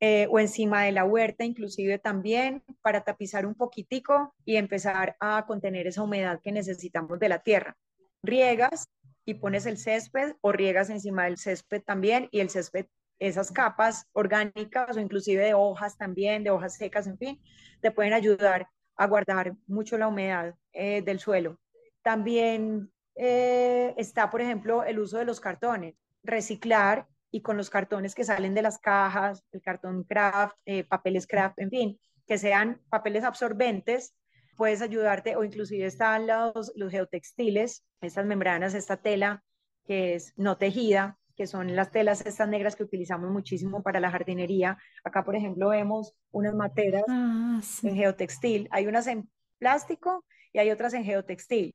[0.00, 5.44] eh, o encima de la huerta inclusive también, para tapizar un poquitico y empezar a
[5.46, 7.76] contener esa humedad que necesitamos de la tierra.
[8.22, 8.88] Riegas
[9.24, 12.86] y pones el césped o riegas encima del césped también y el césped,
[13.26, 17.40] esas capas orgánicas o inclusive de hojas también, de hojas secas, en fin,
[17.80, 21.58] te pueden ayudar a guardar mucho la humedad eh, del suelo.
[22.02, 28.14] También eh, está, por ejemplo, el uso de los cartones, reciclar y con los cartones
[28.14, 32.80] que salen de las cajas, el cartón craft, eh, papeles craft, en fin, que sean
[32.88, 34.14] papeles absorbentes,
[34.56, 39.42] puedes ayudarte o inclusive están los, los geotextiles, estas membranas, esta tela
[39.86, 44.10] que es no tejida, que son las telas estas negras que utilizamos muchísimo para la
[44.10, 44.78] jardinería.
[45.02, 48.68] Acá, por ejemplo, vemos unas materas ah, en geotextil.
[48.70, 49.28] Hay unas en
[49.58, 51.74] plástico y hay otras en geotextil.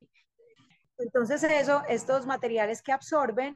[0.98, 3.56] Entonces eso, estos materiales que absorben,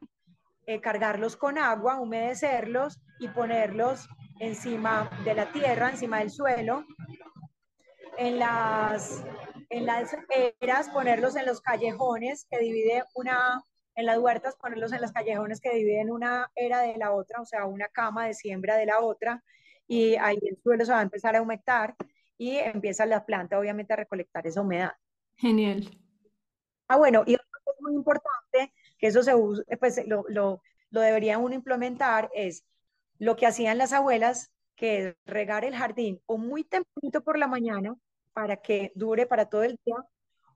[0.65, 4.07] eh, cargarlos con agua, humedecerlos y ponerlos
[4.39, 6.85] encima de la tierra, encima del suelo.
[8.17, 9.23] En las,
[9.69, 10.15] en las
[10.61, 13.61] eras, ponerlos en los callejones que divide una,
[13.95, 17.45] en las huertas, ponerlos en los callejones que dividen una era de la otra, o
[17.45, 19.43] sea, una cama de siembra de la otra,
[19.87, 21.95] y ahí el suelo se va a empezar a humectar
[22.37, 24.93] y empieza la planta obviamente a recolectar esa humedad.
[25.35, 25.89] Genial.
[26.87, 29.33] Ah, bueno, y otro que es muy importante, que eso se
[29.77, 32.65] pues lo, lo, lo debería uno implementar, es
[33.19, 37.47] lo que hacían las abuelas, que es regar el jardín o muy tempranito por la
[37.47, 37.95] mañana
[38.33, 39.95] para que dure para todo el día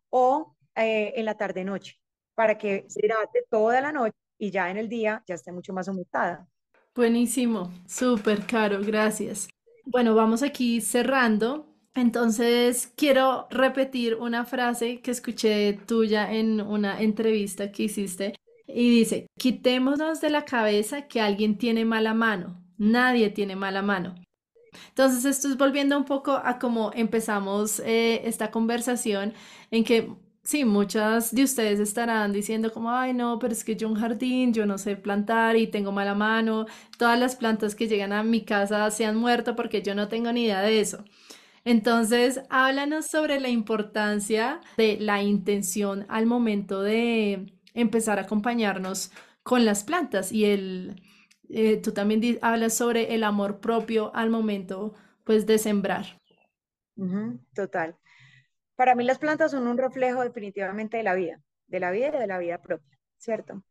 [0.09, 1.99] o eh, en la tarde-noche
[2.37, 5.73] para que se hidrate toda la noche y ya en el día ya esté mucho
[5.73, 6.47] más humectada.
[6.93, 9.49] Buenísimo, súper caro, gracias.
[9.85, 11.73] Bueno, vamos aquí cerrando.
[11.95, 18.35] Entonces, quiero repetir una frase que escuché tuya en una entrevista que hiciste
[18.67, 24.13] y dice, quitémonos de la cabeza que alguien tiene mala mano, nadie tiene mala mano.
[24.89, 29.33] Entonces, esto es volviendo un poco a cómo empezamos eh, esta conversación
[29.71, 30.11] en que
[30.47, 34.53] sí, muchas de ustedes estarán diciendo como, ay, no, pero es que yo un jardín,
[34.53, 36.65] yo no sé plantar y tengo mala mano,
[36.97, 40.31] todas las plantas que llegan a mi casa se han muerto porque yo no tengo
[40.31, 41.03] ni idea de eso.
[41.65, 49.11] Entonces, háblanos sobre la importancia de la intención al momento de empezar a acompañarnos
[49.43, 51.01] con las plantas y el,
[51.49, 54.93] eh, tú también hablas sobre el amor propio al momento
[55.25, 56.19] pues de sembrar.
[57.53, 57.97] total.
[58.77, 62.19] Para mí las plantas son un reflejo definitivamente de la vida, de la vida y
[62.19, 63.63] de la vida propia, ¿cierto?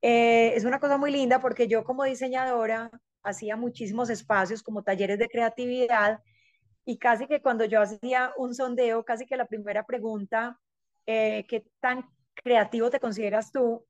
[0.00, 2.90] Eh, es una cosa muy linda porque yo como diseñadora
[3.24, 6.20] hacía muchísimos espacios como talleres de creatividad
[6.84, 10.60] y casi que cuando yo hacía un sondeo, casi que la primera pregunta,
[11.06, 13.84] eh, ¿qué tan creativo te consideras tú?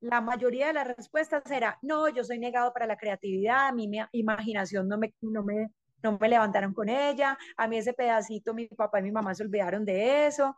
[0.00, 3.86] La mayoría de las respuestas era, no, yo soy negado para la creatividad, a mí
[3.86, 5.70] mi imaginación no me, no me,
[6.02, 9.42] no me levantaron con ella, a mí ese pedacito, mi papá y mi mamá se
[9.42, 10.54] olvidaron de eso.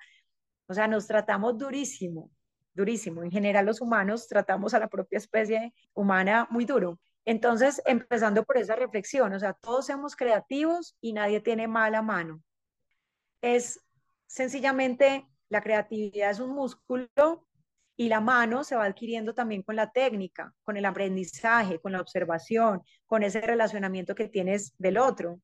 [0.66, 2.30] O sea, nos tratamos durísimo,
[2.74, 3.22] durísimo.
[3.22, 7.00] En general los humanos tratamos a la propia especie humana muy duro.
[7.24, 12.42] Entonces, empezando por esa reflexión, o sea, todos somos creativos y nadie tiene mala mano.
[13.42, 13.80] Es
[14.26, 17.46] sencillamente, la creatividad es un músculo
[18.00, 22.00] y la mano se va adquiriendo también con la técnica, con el aprendizaje, con la
[22.00, 25.42] observación, con ese relacionamiento que tienes del otro.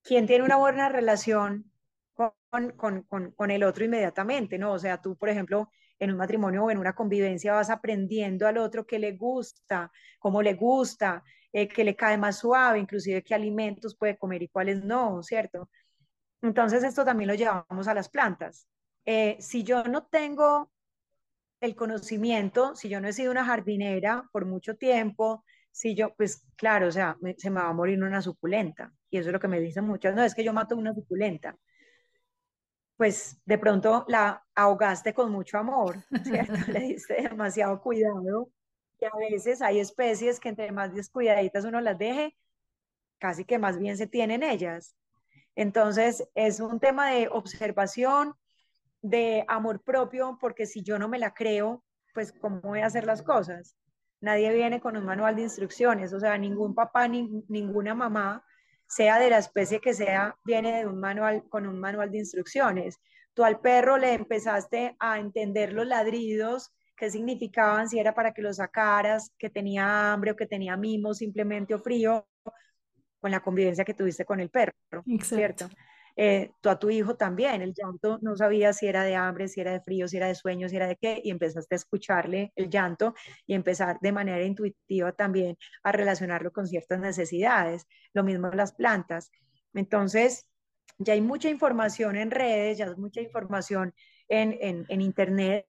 [0.00, 1.72] Quien tiene una buena relación
[2.14, 2.30] con,
[2.76, 4.74] con, con, con el otro inmediatamente, ¿no?
[4.74, 5.68] O sea, tú, por ejemplo,
[5.98, 10.42] en un matrimonio o en una convivencia vas aprendiendo al otro qué le gusta, cómo
[10.42, 14.84] le gusta, eh, qué le cae más suave, inclusive qué alimentos puede comer y cuáles
[14.84, 15.68] no, ¿cierto?
[16.40, 18.68] Entonces esto también lo llevamos a las plantas.
[19.04, 20.70] Eh, si yo no tengo
[21.60, 26.46] el conocimiento, si yo no he sido una jardinera por mucho tiempo, si yo, pues
[26.56, 28.92] claro, o sea, se me va a morir una suculenta.
[29.10, 31.56] Y eso es lo que me dicen muchas, no, es que yo mato una suculenta
[33.00, 36.52] pues de pronto la ahogaste con mucho amor, ¿cierto?
[36.70, 38.50] Le diste demasiado cuidado.
[39.00, 42.36] Y a veces hay especies que entre más descuidaditas uno las deje,
[43.18, 44.94] casi que más bien se tienen ellas.
[45.54, 48.34] Entonces es un tema de observación,
[49.02, 51.84] de amor propio, porque si yo no me la creo,
[52.14, 53.76] pues ¿cómo voy a hacer las cosas?
[54.20, 58.44] Nadie viene con un manual de instrucciones, o sea, ningún papá ni ninguna mamá
[58.86, 62.98] sea de la especie que sea, viene de un manual con un manual de instrucciones.
[63.34, 68.42] Tú al perro le empezaste a entender los ladridos, qué significaban, si era para que
[68.42, 72.26] lo sacaras, que tenía hambre o que tenía mimo simplemente o frío,
[73.20, 74.74] con la convivencia que tuviste con el perro,
[75.22, 75.68] ¿cierto?
[76.22, 79.60] Eh, tú a tu hijo también, el llanto no sabía si era de hambre, si
[79.62, 82.52] era de frío, si era de sueño, si era de qué, y empezaste a escucharle
[82.56, 83.14] el llanto
[83.46, 87.86] y empezar de manera intuitiva también a relacionarlo con ciertas necesidades.
[88.12, 89.30] Lo mismo las plantas.
[89.72, 90.46] Entonces,
[90.98, 93.94] ya hay mucha información en redes, ya hay mucha información
[94.28, 95.66] en, en, en Internet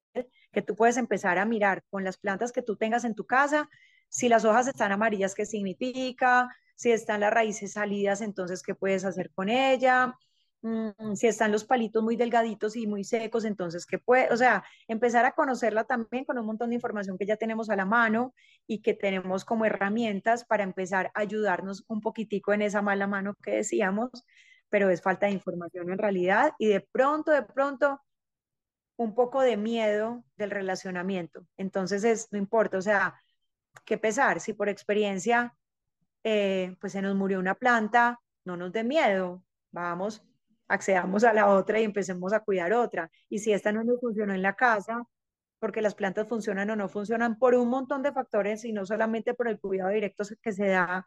[0.52, 3.70] que tú puedes empezar a mirar con las plantas que tú tengas en tu casa.
[4.10, 6.50] Si las hojas están amarillas, ¿qué significa?
[6.76, 10.18] Si están las raíces salidas, entonces, ¿qué puedes hacer con ella?
[10.64, 14.32] Mm, si están los palitos muy delgaditos y muy secos, entonces, ¿qué puede?
[14.32, 17.76] O sea, empezar a conocerla también con un montón de información que ya tenemos a
[17.76, 18.36] la mano
[18.68, 23.36] y que tenemos como herramientas para empezar a ayudarnos un poquitico en esa mala mano
[23.42, 24.12] que decíamos,
[24.70, 28.00] pero es falta de información en realidad y de pronto, de pronto,
[28.98, 31.48] un poco de miedo del relacionamiento.
[31.58, 33.16] Entonces, es, no importa, o sea,
[33.86, 35.56] qué pesar, si por experiencia,
[36.24, 40.24] eh, pues se nos murió una planta, no nos dé miedo, vamos
[40.72, 43.10] accedamos a la otra y empecemos a cuidar otra.
[43.30, 45.04] Y si esta no nos funcionó en la casa,
[45.60, 49.34] porque las plantas funcionan o no funcionan por un montón de factores y no solamente
[49.36, 51.06] por el cuidado directo que se da,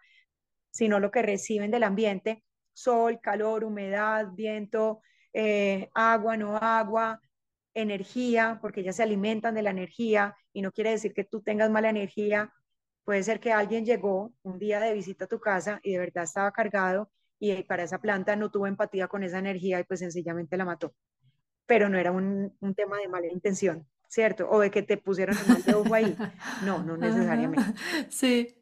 [0.71, 5.01] sino lo que reciben del ambiente, sol, calor, humedad, viento,
[5.33, 7.21] eh, agua, no agua,
[7.75, 11.71] energía, porque ellas se alimentan de la energía y no quiere decir que tú tengas
[11.71, 12.53] mala energía.
[13.05, 16.25] Puede ser que alguien llegó un día de visita a tu casa y de verdad
[16.25, 17.11] estaba cargado
[17.53, 20.95] y para esa planta no tuvo empatía con esa energía y pues sencillamente la mató.
[21.66, 24.49] Pero no era un, un tema de mala intención, ¿cierto?
[24.51, 26.16] O de que te pusieron el mal de ojo ahí.
[26.61, 27.74] No, no necesariamente.
[28.11, 28.57] Sí.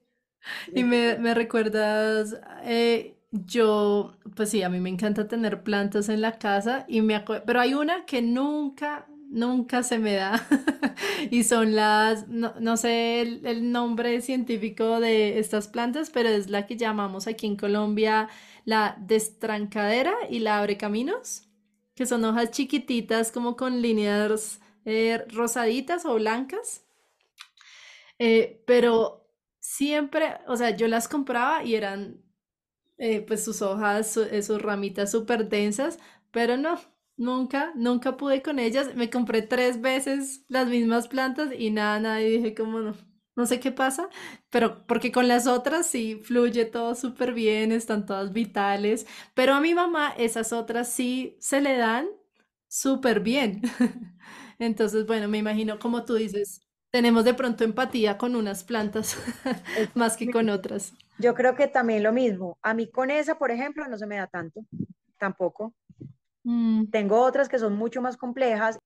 [0.74, 6.20] Y me, me recuerdas, eh, yo, pues sí, a mí me encanta tener plantas en
[6.20, 10.46] la casa y me pero hay una que nunca, nunca se me da
[11.30, 16.50] y son las, no, no sé el, el, nombre científico de estas plantas, pero es
[16.50, 18.28] la que llamamos aquí en Colombia
[18.64, 21.48] la destrancadera y la abre caminos,
[21.94, 26.84] que son hojas chiquititas como con líneas eh, rosaditas o blancas.
[28.18, 29.28] Eh, pero
[29.60, 32.22] siempre, o sea, yo las compraba y eran
[32.98, 35.98] eh, pues sus hojas, sus ramitas súper densas,
[36.30, 36.78] pero no,
[37.16, 38.94] nunca, nunca pude con ellas.
[38.94, 42.94] Me compré tres veces las mismas plantas y nada, nada, y dije como no,
[43.36, 44.08] no sé qué pasa,
[44.50, 49.60] pero porque con las otras sí fluye todo súper bien, están todas vitales, pero a
[49.60, 52.08] mi mamá esas otras sí se le dan
[52.68, 53.62] súper bien.
[54.58, 56.60] Entonces, bueno, me imagino como tú dices,
[56.90, 59.16] tenemos de pronto empatía con unas plantas
[59.94, 60.92] más que con otras.
[61.18, 62.58] Yo creo que también lo mismo.
[62.62, 64.60] A mí con esa, por ejemplo, no se me da tanto,
[65.18, 65.74] tampoco.
[66.44, 66.86] Mm.
[66.92, 68.78] Tengo otras que son mucho más complejas,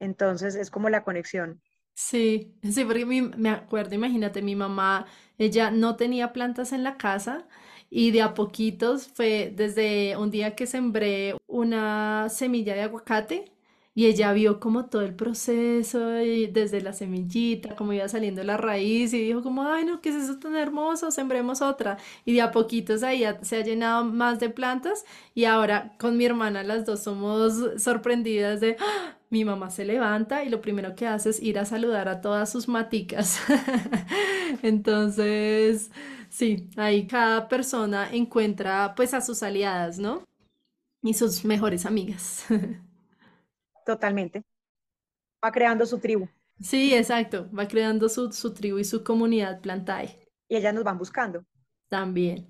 [0.00, 1.62] entonces es como la conexión
[1.96, 5.06] Sí, sí, porque me acuerdo, imagínate, mi mamá,
[5.38, 7.46] ella no tenía plantas en la casa
[7.88, 13.52] y de a poquitos fue desde un día que sembré una semilla de aguacate
[13.96, 18.56] y ella vio como todo el proceso y desde la semillita, como iba saliendo la
[18.56, 21.12] raíz y dijo como, ay no, ¿qué es eso tan hermoso?
[21.12, 21.98] Sembremos otra.
[22.24, 25.04] Y de a poquitos ahí se ha llenado más de plantas
[25.34, 29.16] y ahora con mi hermana las dos somos sorprendidas de, ¡Ah!
[29.30, 32.50] mi mamá se levanta y lo primero que hace es ir a saludar a todas
[32.50, 33.40] sus maticas.
[34.62, 35.90] Entonces,
[36.30, 40.24] sí, ahí cada persona encuentra pues a sus aliadas, ¿no?
[41.02, 42.44] Y sus mejores amigas.
[43.84, 44.44] Totalmente.
[45.44, 46.28] Va creando su tribu.
[46.60, 47.48] Sí, exacto.
[47.56, 50.18] Va creando su, tribu y su comunidad Plantae.
[50.48, 51.44] Y ellas nos van buscando.
[51.88, 52.48] También.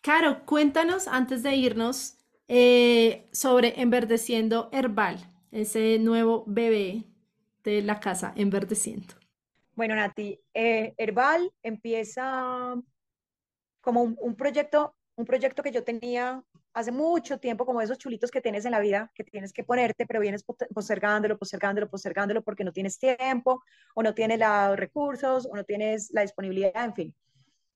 [0.00, 2.16] Caro, cuéntanos antes de irnos
[2.48, 5.18] eh, sobre Enverdeciendo Herbal,
[5.50, 7.04] ese nuevo bebé
[7.64, 9.14] de la casa Enverdeciendo.
[9.74, 12.74] Bueno, Nati, eh, Herbal empieza
[13.80, 16.42] como un, proyecto, un proyecto que yo tenía
[16.76, 20.04] hace mucho tiempo, como esos chulitos que tienes en la vida, que tienes que ponerte,
[20.04, 23.62] pero vienes postergándolo, postergándolo, postergándolo porque no tienes tiempo,
[23.94, 27.14] o no tienes los recursos, o no tienes la disponibilidad, en fin.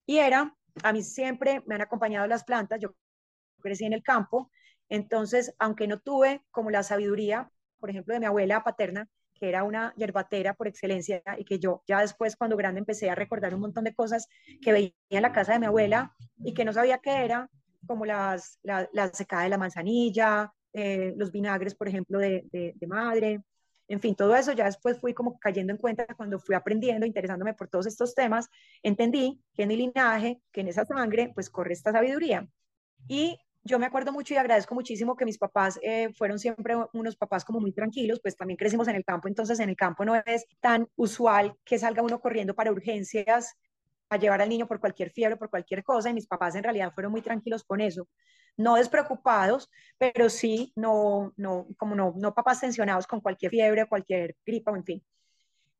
[0.05, 2.95] Y era, a mí siempre me han acompañado las plantas, yo
[3.63, 4.51] crecí en el campo,
[4.91, 9.65] entonces, aunque no tuve como la sabiduría, por ejemplo, de mi abuela paterna, que era
[9.65, 13.63] una yerbatera por excelencia y que yo ya después cuando grande empecé a recordar un
[13.63, 14.29] montón de cosas
[14.61, 16.15] que veía en la casa de mi abuela
[16.45, 17.49] y que no sabía qué era,
[17.91, 23.43] como las, la, secada de la manzanilla, eh, los vinagres, por ejemplo, de, de, madre,
[23.89, 27.53] en fin, todo eso ya después fui como cayendo en cuenta cuando fui aprendiendo, interesándome
[27.55, 28.49] por todos estos temas,
[28.85, 32.49] entendí que en mi linaje, que en esa sangre, pues corre esta sabiduría.
[33.09, 37.17] Y yo me acuerdo mucho y agradezco muchísimo que mis papás eh, fueron siempre unos
[37.17, 40.15] papás como muy tranquilos, pues también crecimos en el campo, entonces en el campo no
[40.15, 43.57] es tan usual que salga uno corriendo para urgencias
[44.11, 46.93] a llevar al niño por cualquier fiebre, por cualquier cosa, y mis papás en realidad
[46.93, 48.09] fueron muy tranquilos con eso.
[48.57, 54.37] No despreocupados, pero sí, no, no, como no, no papás tensionados con cualquier fiebre, cualquier
[54.45, 55.05] gripa, en fin.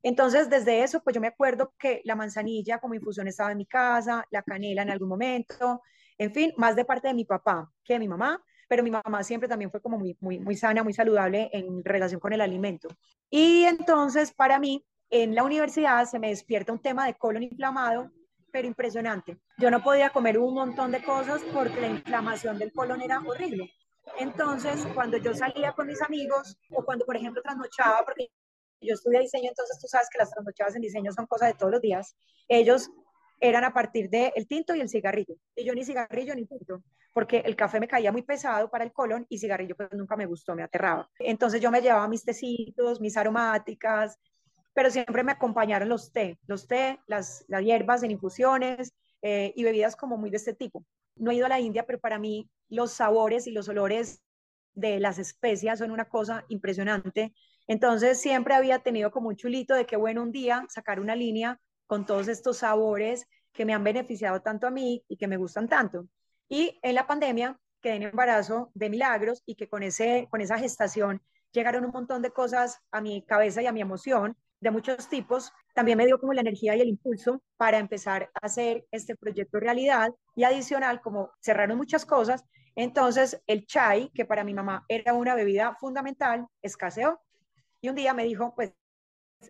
[0.01, 3.65] Entonces, desde eso, pues yo me acuerdo que la manzanilla como infusión estaba en mi
[3.65, 5.81] casa, la canela en algún momento,
[6.17, 9.23] en fin, más de parte de mi papá que de mi mamá, pero mi mamá
[9.23, 12.87] siempre también fue como muy, muy, muy sana, muy saludable en relación con el alimento.
[13.29, 18.09] Y entonces, para mí, en la universidad se me despierta un tema de colon inflamado
[18.51, 19.37] pero impresionante.
[19.57, 23.71] Yo no podía comer un montón de cosas porque la inflamación del colon era horrible.
[24.19, 28.29] Entonces, cuando yo salía con mis amigos o cuando, por ejemplo, trasnochaba, porque
[28.81, 31.71] yo estudié diseño, entonces tú sabes que las trasnochadas en diseño son cosas de todos
[31.71, 32.15] los días,
[32.47, 32.89] ellos
[33.39, 35.35] eran a partir del el tinto y el cigarrillo.
[35.55, 36.83] Y yo ni cigarrillo ni tinto,
[37.13, 40.25] porque el café me caía muy pesado para el colon y cigarrillo pues nunca me
[40.25, 41.09] gustó, me aterraba.
[41.19, 44.17] Entonces yo me llevaba mis tecitos, mis aromáticas,
[44.73, 49.95] pero siempre me acompañaron los té, los té, las, hierbas en infusiones eh, y bebidas
[49.95, 50.85] como muy de este tipo.
[51.15, 54.21] No he ido a la India, pero para mí los sabores y los olores
[54.73, 57.33] de las especias son una cosa impresionante.
[57.67, 61.59] Entonces siempre había tenido como un chulito de que bueno un día sacar una línea
[61.85, 65.67] con todos estos sabores que me han beneficiado tanto a mí y que me gustan
[65.67, 66.07] tanto.
[66.47, 70.57] Y en la pandemia quedé en embarazo de milagros y que con, ese, con esa
[70.57, 71.21] gestación
[71.51, 75.51] llegaron un montón de cosas a mi cabeza y a mi emoción de muchos tipos,
[75.73, 79.59] también me dio como la energía y el impulso para empezar a hacer este proyecto
[79.59, 85.13] realidad y adicional, como cerraron muchas cosas, entonces el chai, que para mi mamá era
[85.13, 87.19] una bebida fundamental, escaseó.
[87.81, 88.71] Y un día me dijo, pues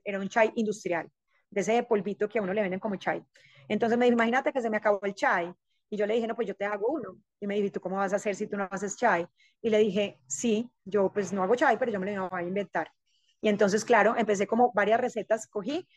[0.04, 1.12] era un chai industrial,
[1.50, 3.24] de ese polvito que a uno le venden como chai.
[3.68, 5.54] Entonces me dijo, imagínate que se me acabó el chai.
[5.90, 7.18] Y yo le dije, no, pues yo te hago uno.
[7.40, 9.28] Y me dijo, ¿tú cómo vas a hacer si tú no haces chai?
[9.62, 12.48] Y le dije, sí, yo pues no hago chai, pero yo me lo voy a
[12.48, 12.92] inventar.
[13.42, 15.88] Y entonces, claro, empecé como varias recetas, cogí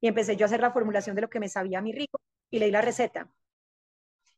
[0.00, 2.20] y empecé yo a hacer la formulación de lo que me sabía a mi rico
[2.50, 3.30] y leí la receta.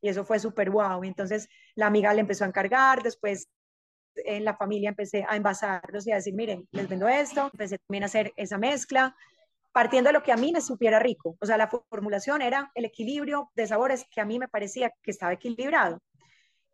[0.01, 1.03] Y eso fue súper guau.
[1.03, 3.49] Y entonces la amiga le empezó a encargar, después
[4.15, 8.03] en la familia empecé a envasarlos y a decir, miren, les vendo esto, empecé también
[8.03, 9.15] a hacer esa mezcla,
[9.71, 11.37] partiendo de lo que a mí me supiera rico.
[11.39, 15.11] O sea, la formulación era el equilibrio de sabores que a mí me parecía que
[15.11, 16.01] estaba equilibrado.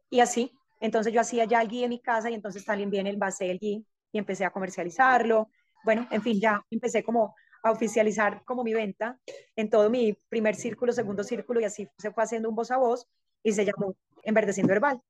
[0.10, 3.10] Y así, entonces yo hacía ya el ghee en mi casa y entonces también viene
[3.10, 5.50] el base del ghee y empecé a comercializarlo.
[5.84, 9.20] Bueno, en fin, ya empecé como a oficializar como mi venta
[9.56, 12.78] en todo mi primer círculo, segundo círculo y así se fue haciendo un voz a
[12.78, 13.08] voz
[13.42, 15.02] y se llamó Enverdeciendo Herbal.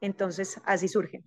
[0.00, 1.22] Entonces, así surge.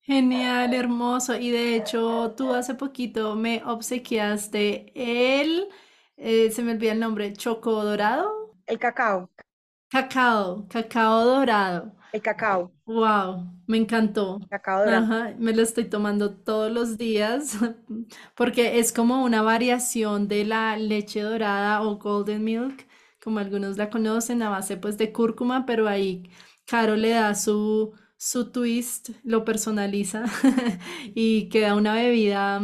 [0.00, 1.36] Genial, hermoso.
[1.36, 5.68] Y de hecho, tú hace poquito me obsequiaste el,
[6.16, 8.56] eh, se me olvida el nombre, choco dorado.
[8.66, 9.30] El cacao.
[9.92, 11.92] Cacao, cacao dorado.
[12.12, 12.72] El cacao.
[12.86, 14.40] Wow, me encantó.
[14.48, 15.04] Cacao dorado.
[15.04, 17.58] Ajá, me lo estoy tomando todos los días
[18.34, 22.86] porque es como una variación de la leche dorada o golden milk,
[23.22, 26.22] como algunos la conocen, a base pues de cúrcuma, pero ahí
[26.66, 30.24] Caro le da su, su twist, lo personaliza
[31.14, 32.62] y queda una bebida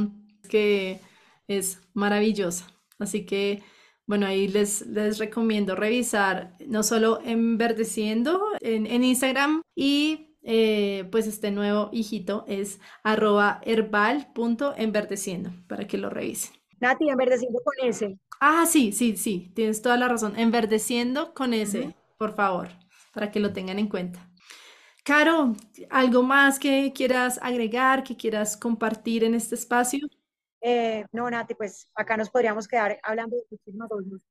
[0.49, 1.01] que
[1.47, 2.67] es maravillosa.
[2.99, 3.63] Así que,
[4.09, 11.26] bueno, ahí les, les recomiendo revisar no solo Enverdeciendo en, en Instagram y eh, pues
[11.26, 16.55] este nuevo hijito es arroba herbal.enverdeciendo para que lo revisen.
[16.80, 18.18] Nati, enverdeciendo con ese.
[18.40, 20.39] Ah, sí, sí, sí, tienes toda la razón.
[20.39, 22.70] Enverdeciendo con ese, por favor,
[23.12, 24.26] para que lo tengan en cuenta.
[25.05, 25.55] Caro,
[25.90, 30.09] ¿algo más que quieras agregar, que quieras compartir en este espacio?
[30.60, 34.26] Eh, no, Nati, pues acá nos podríamos quedar hablando de muchísimas cosas.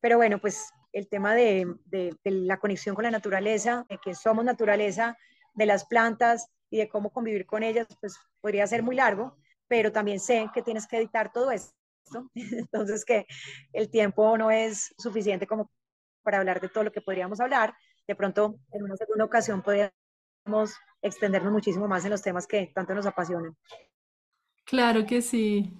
[0.00, 4.44] Pero bueno, pues el tema de, de, la conexión con la naturaleza, de que somos
[4.44, 5.16] naturaleza,
[5.54, 9.36] de las plantas y de cómo convivir con ellas, pues podría ser muy largo,
[9.68, 11.74] pero también sé que tienes que editar todo esto.
[12.34, 13.26] Entonces, que
[13.72, 15.70] el tiempo no es suficiente como
[16.22, 17.74] para hablar de todo lo que podríamos hablar.
[18.06, 22.94] De pronto, en una segunda ocasión, podríamos extendernos muchísimo más en los temas que tanto
[22.94, 23.56] nos apasionan.
[24.64, 25.70] Claro que sí.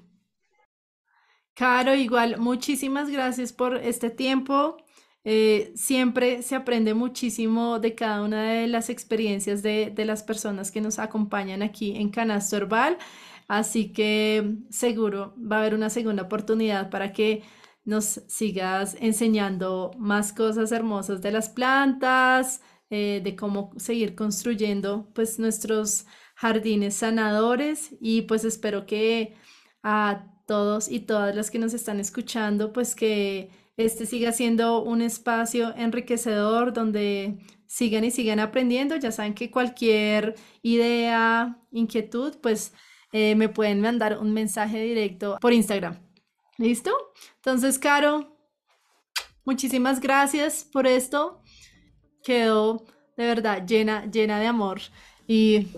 [1.54, 4.76] Caro, igual, muchísimas gracias por este tiempo.
[5.24, 10.70] Eh, siempre se aprende muchísimo de cada una de las experiencias de, de las personas
[10.70, 12.96] que nos acompañan aquí en Canasto Herbal.
[13.46, 17.42] Así que seguro va a haber una segunda oportunidad para que
[17.84, 25.38] nos sigas enseñando más cosas hermosas de las plantas, eh, de cómo seguir construyendo pues
[25.38, 26.06] nuestros
[26.40, 29.36] jardines sanadores y pues espero que
[29.82, 35.02] a todos y todas las que nos están escuchando pues que este siga siendo un
[35.02, 38.96] espacio enriquecedor donde sigan y sigan aprendiendo.
[38.96, 42.72] Ya saben que cualquier idea, inquietud, pues
[43.12, 45.98] eh, me pueden mandar un mensaje directo por Instagram.
[46.56, 46.90] ¿Listo?
[47.36, 48.36] Entonces, Caro,
[49.44, 51.42] muchísimas gracias por esto.
[52.22, 52.86] Quedó
[53.16, 54.80] de verdad llena, llena de amor
[55.26, 55.68] y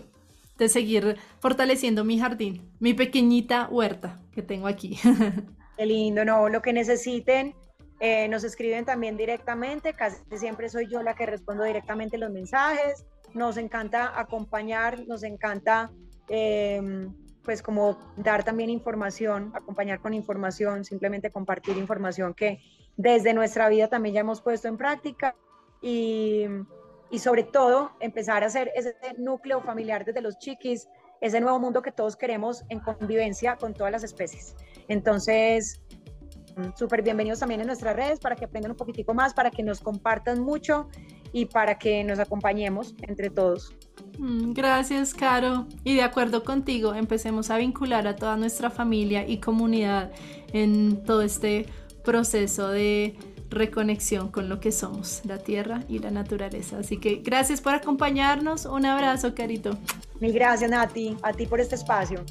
[0.58, 4.98] de seguir fortaleciendo mi jardín, mi pequeñita huerta que tengo aquí.
[5.76, 7.54] Qué lindo, no, lo que necesiten,
[8.00, 13.06] eh, nos escriben también directamente, casi siempre soy yo la que respondo directamente los mensajes,
[13.34, 15.90] nos encanta acompañar, nos encanta
[16.28, 22.60] em, pues como dar también información, acompañar con información, simplemente compartir información que
[22.96, 25.34] desde nuestra vida también ya hemos puesto en práctica
[25.80, 26.44] y
[27.12, 30.88] y sobre todo empezar a hacer ese núcleo familiar desde los chiquis,
[31.20, 34.56] ese nuevo mundo que todos queremos en convivencia con todas las especies.
[34.88, 35.82] Entonces,
[36.56, 39.62] mm, súper bienvenidos también en nuestras redes para que aprendan un poquitico más, para que
[39.62, 40.88] nos compartan mucho
[41.34, 43.76] y para que nos acompañemos entre todos.
[44.18, 45.66] Mm, gracias, Caro.
[45.84, 50.12] Y de acuerdo contigo, empecemos a vincular a toda nuestra familia y comunidad
[50.54, 51.66] en todo este
[52.02, 53.16] proceso de
[53.52, 56.78] reconexión con lo que somos, la tierra y la naturaleza.
[56.78, 58.66] Así que gracias por acompañarnos.
[58.66, 59.78] Un abrazo, Carito.
[60.20, 62.24] Mil gracias, Nati, a ti por este espacio.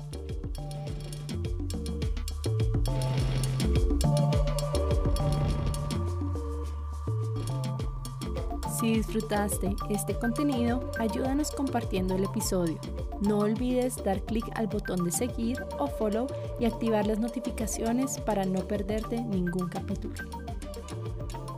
[8.82, 12.80] Si disfrutaste este contenido, ayúdanos compartiendo el episodio.
[13.22, 16.26] No olvides dar clic al botón de seguir o follow
[16.60, 20.16] y activar las notificaciones para no perderte ningún capítulo.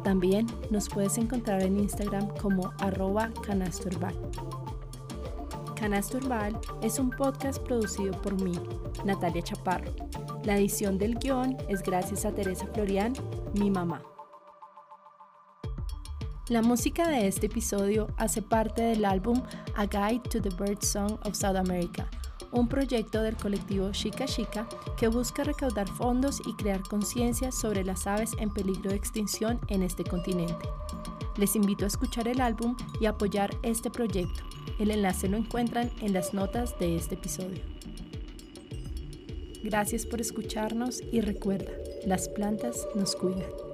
[0.04, 4.16] También nos puedes encontrar en Instagram como arroba canastoherbal.
[5.84, 8.54] Canasto Herbal es un podcast producido por mí,
[9.04, 9.92] Natalia Chaparro.
[10.46, 13.12] La edición del guion es gracias a Teresa Florian,
[13.60, 14.02] mi mamá.
[16.48, 19.42] La música de este episodio hace parte del álbum
[19.76, 22.08] A Guide to the Bird Song of South America,
[22.52, 28.08] un proyecto del colectivo Chica Chica que busca recaudar fondos y crear conciencia sobre las
[28.08, 30.70] aves en peligro de extinción en este continente.
[31.38, 34.44] Les invito a escuchar el álbum y apoyar este proyecto.
[34.80, 37.62] El enlace lo encuentran en las notas de este episodio.
[39.64, 41.72] Gracias por escucharnos y recuerda,
[42.06, 43.73] las plantas nos cuidan.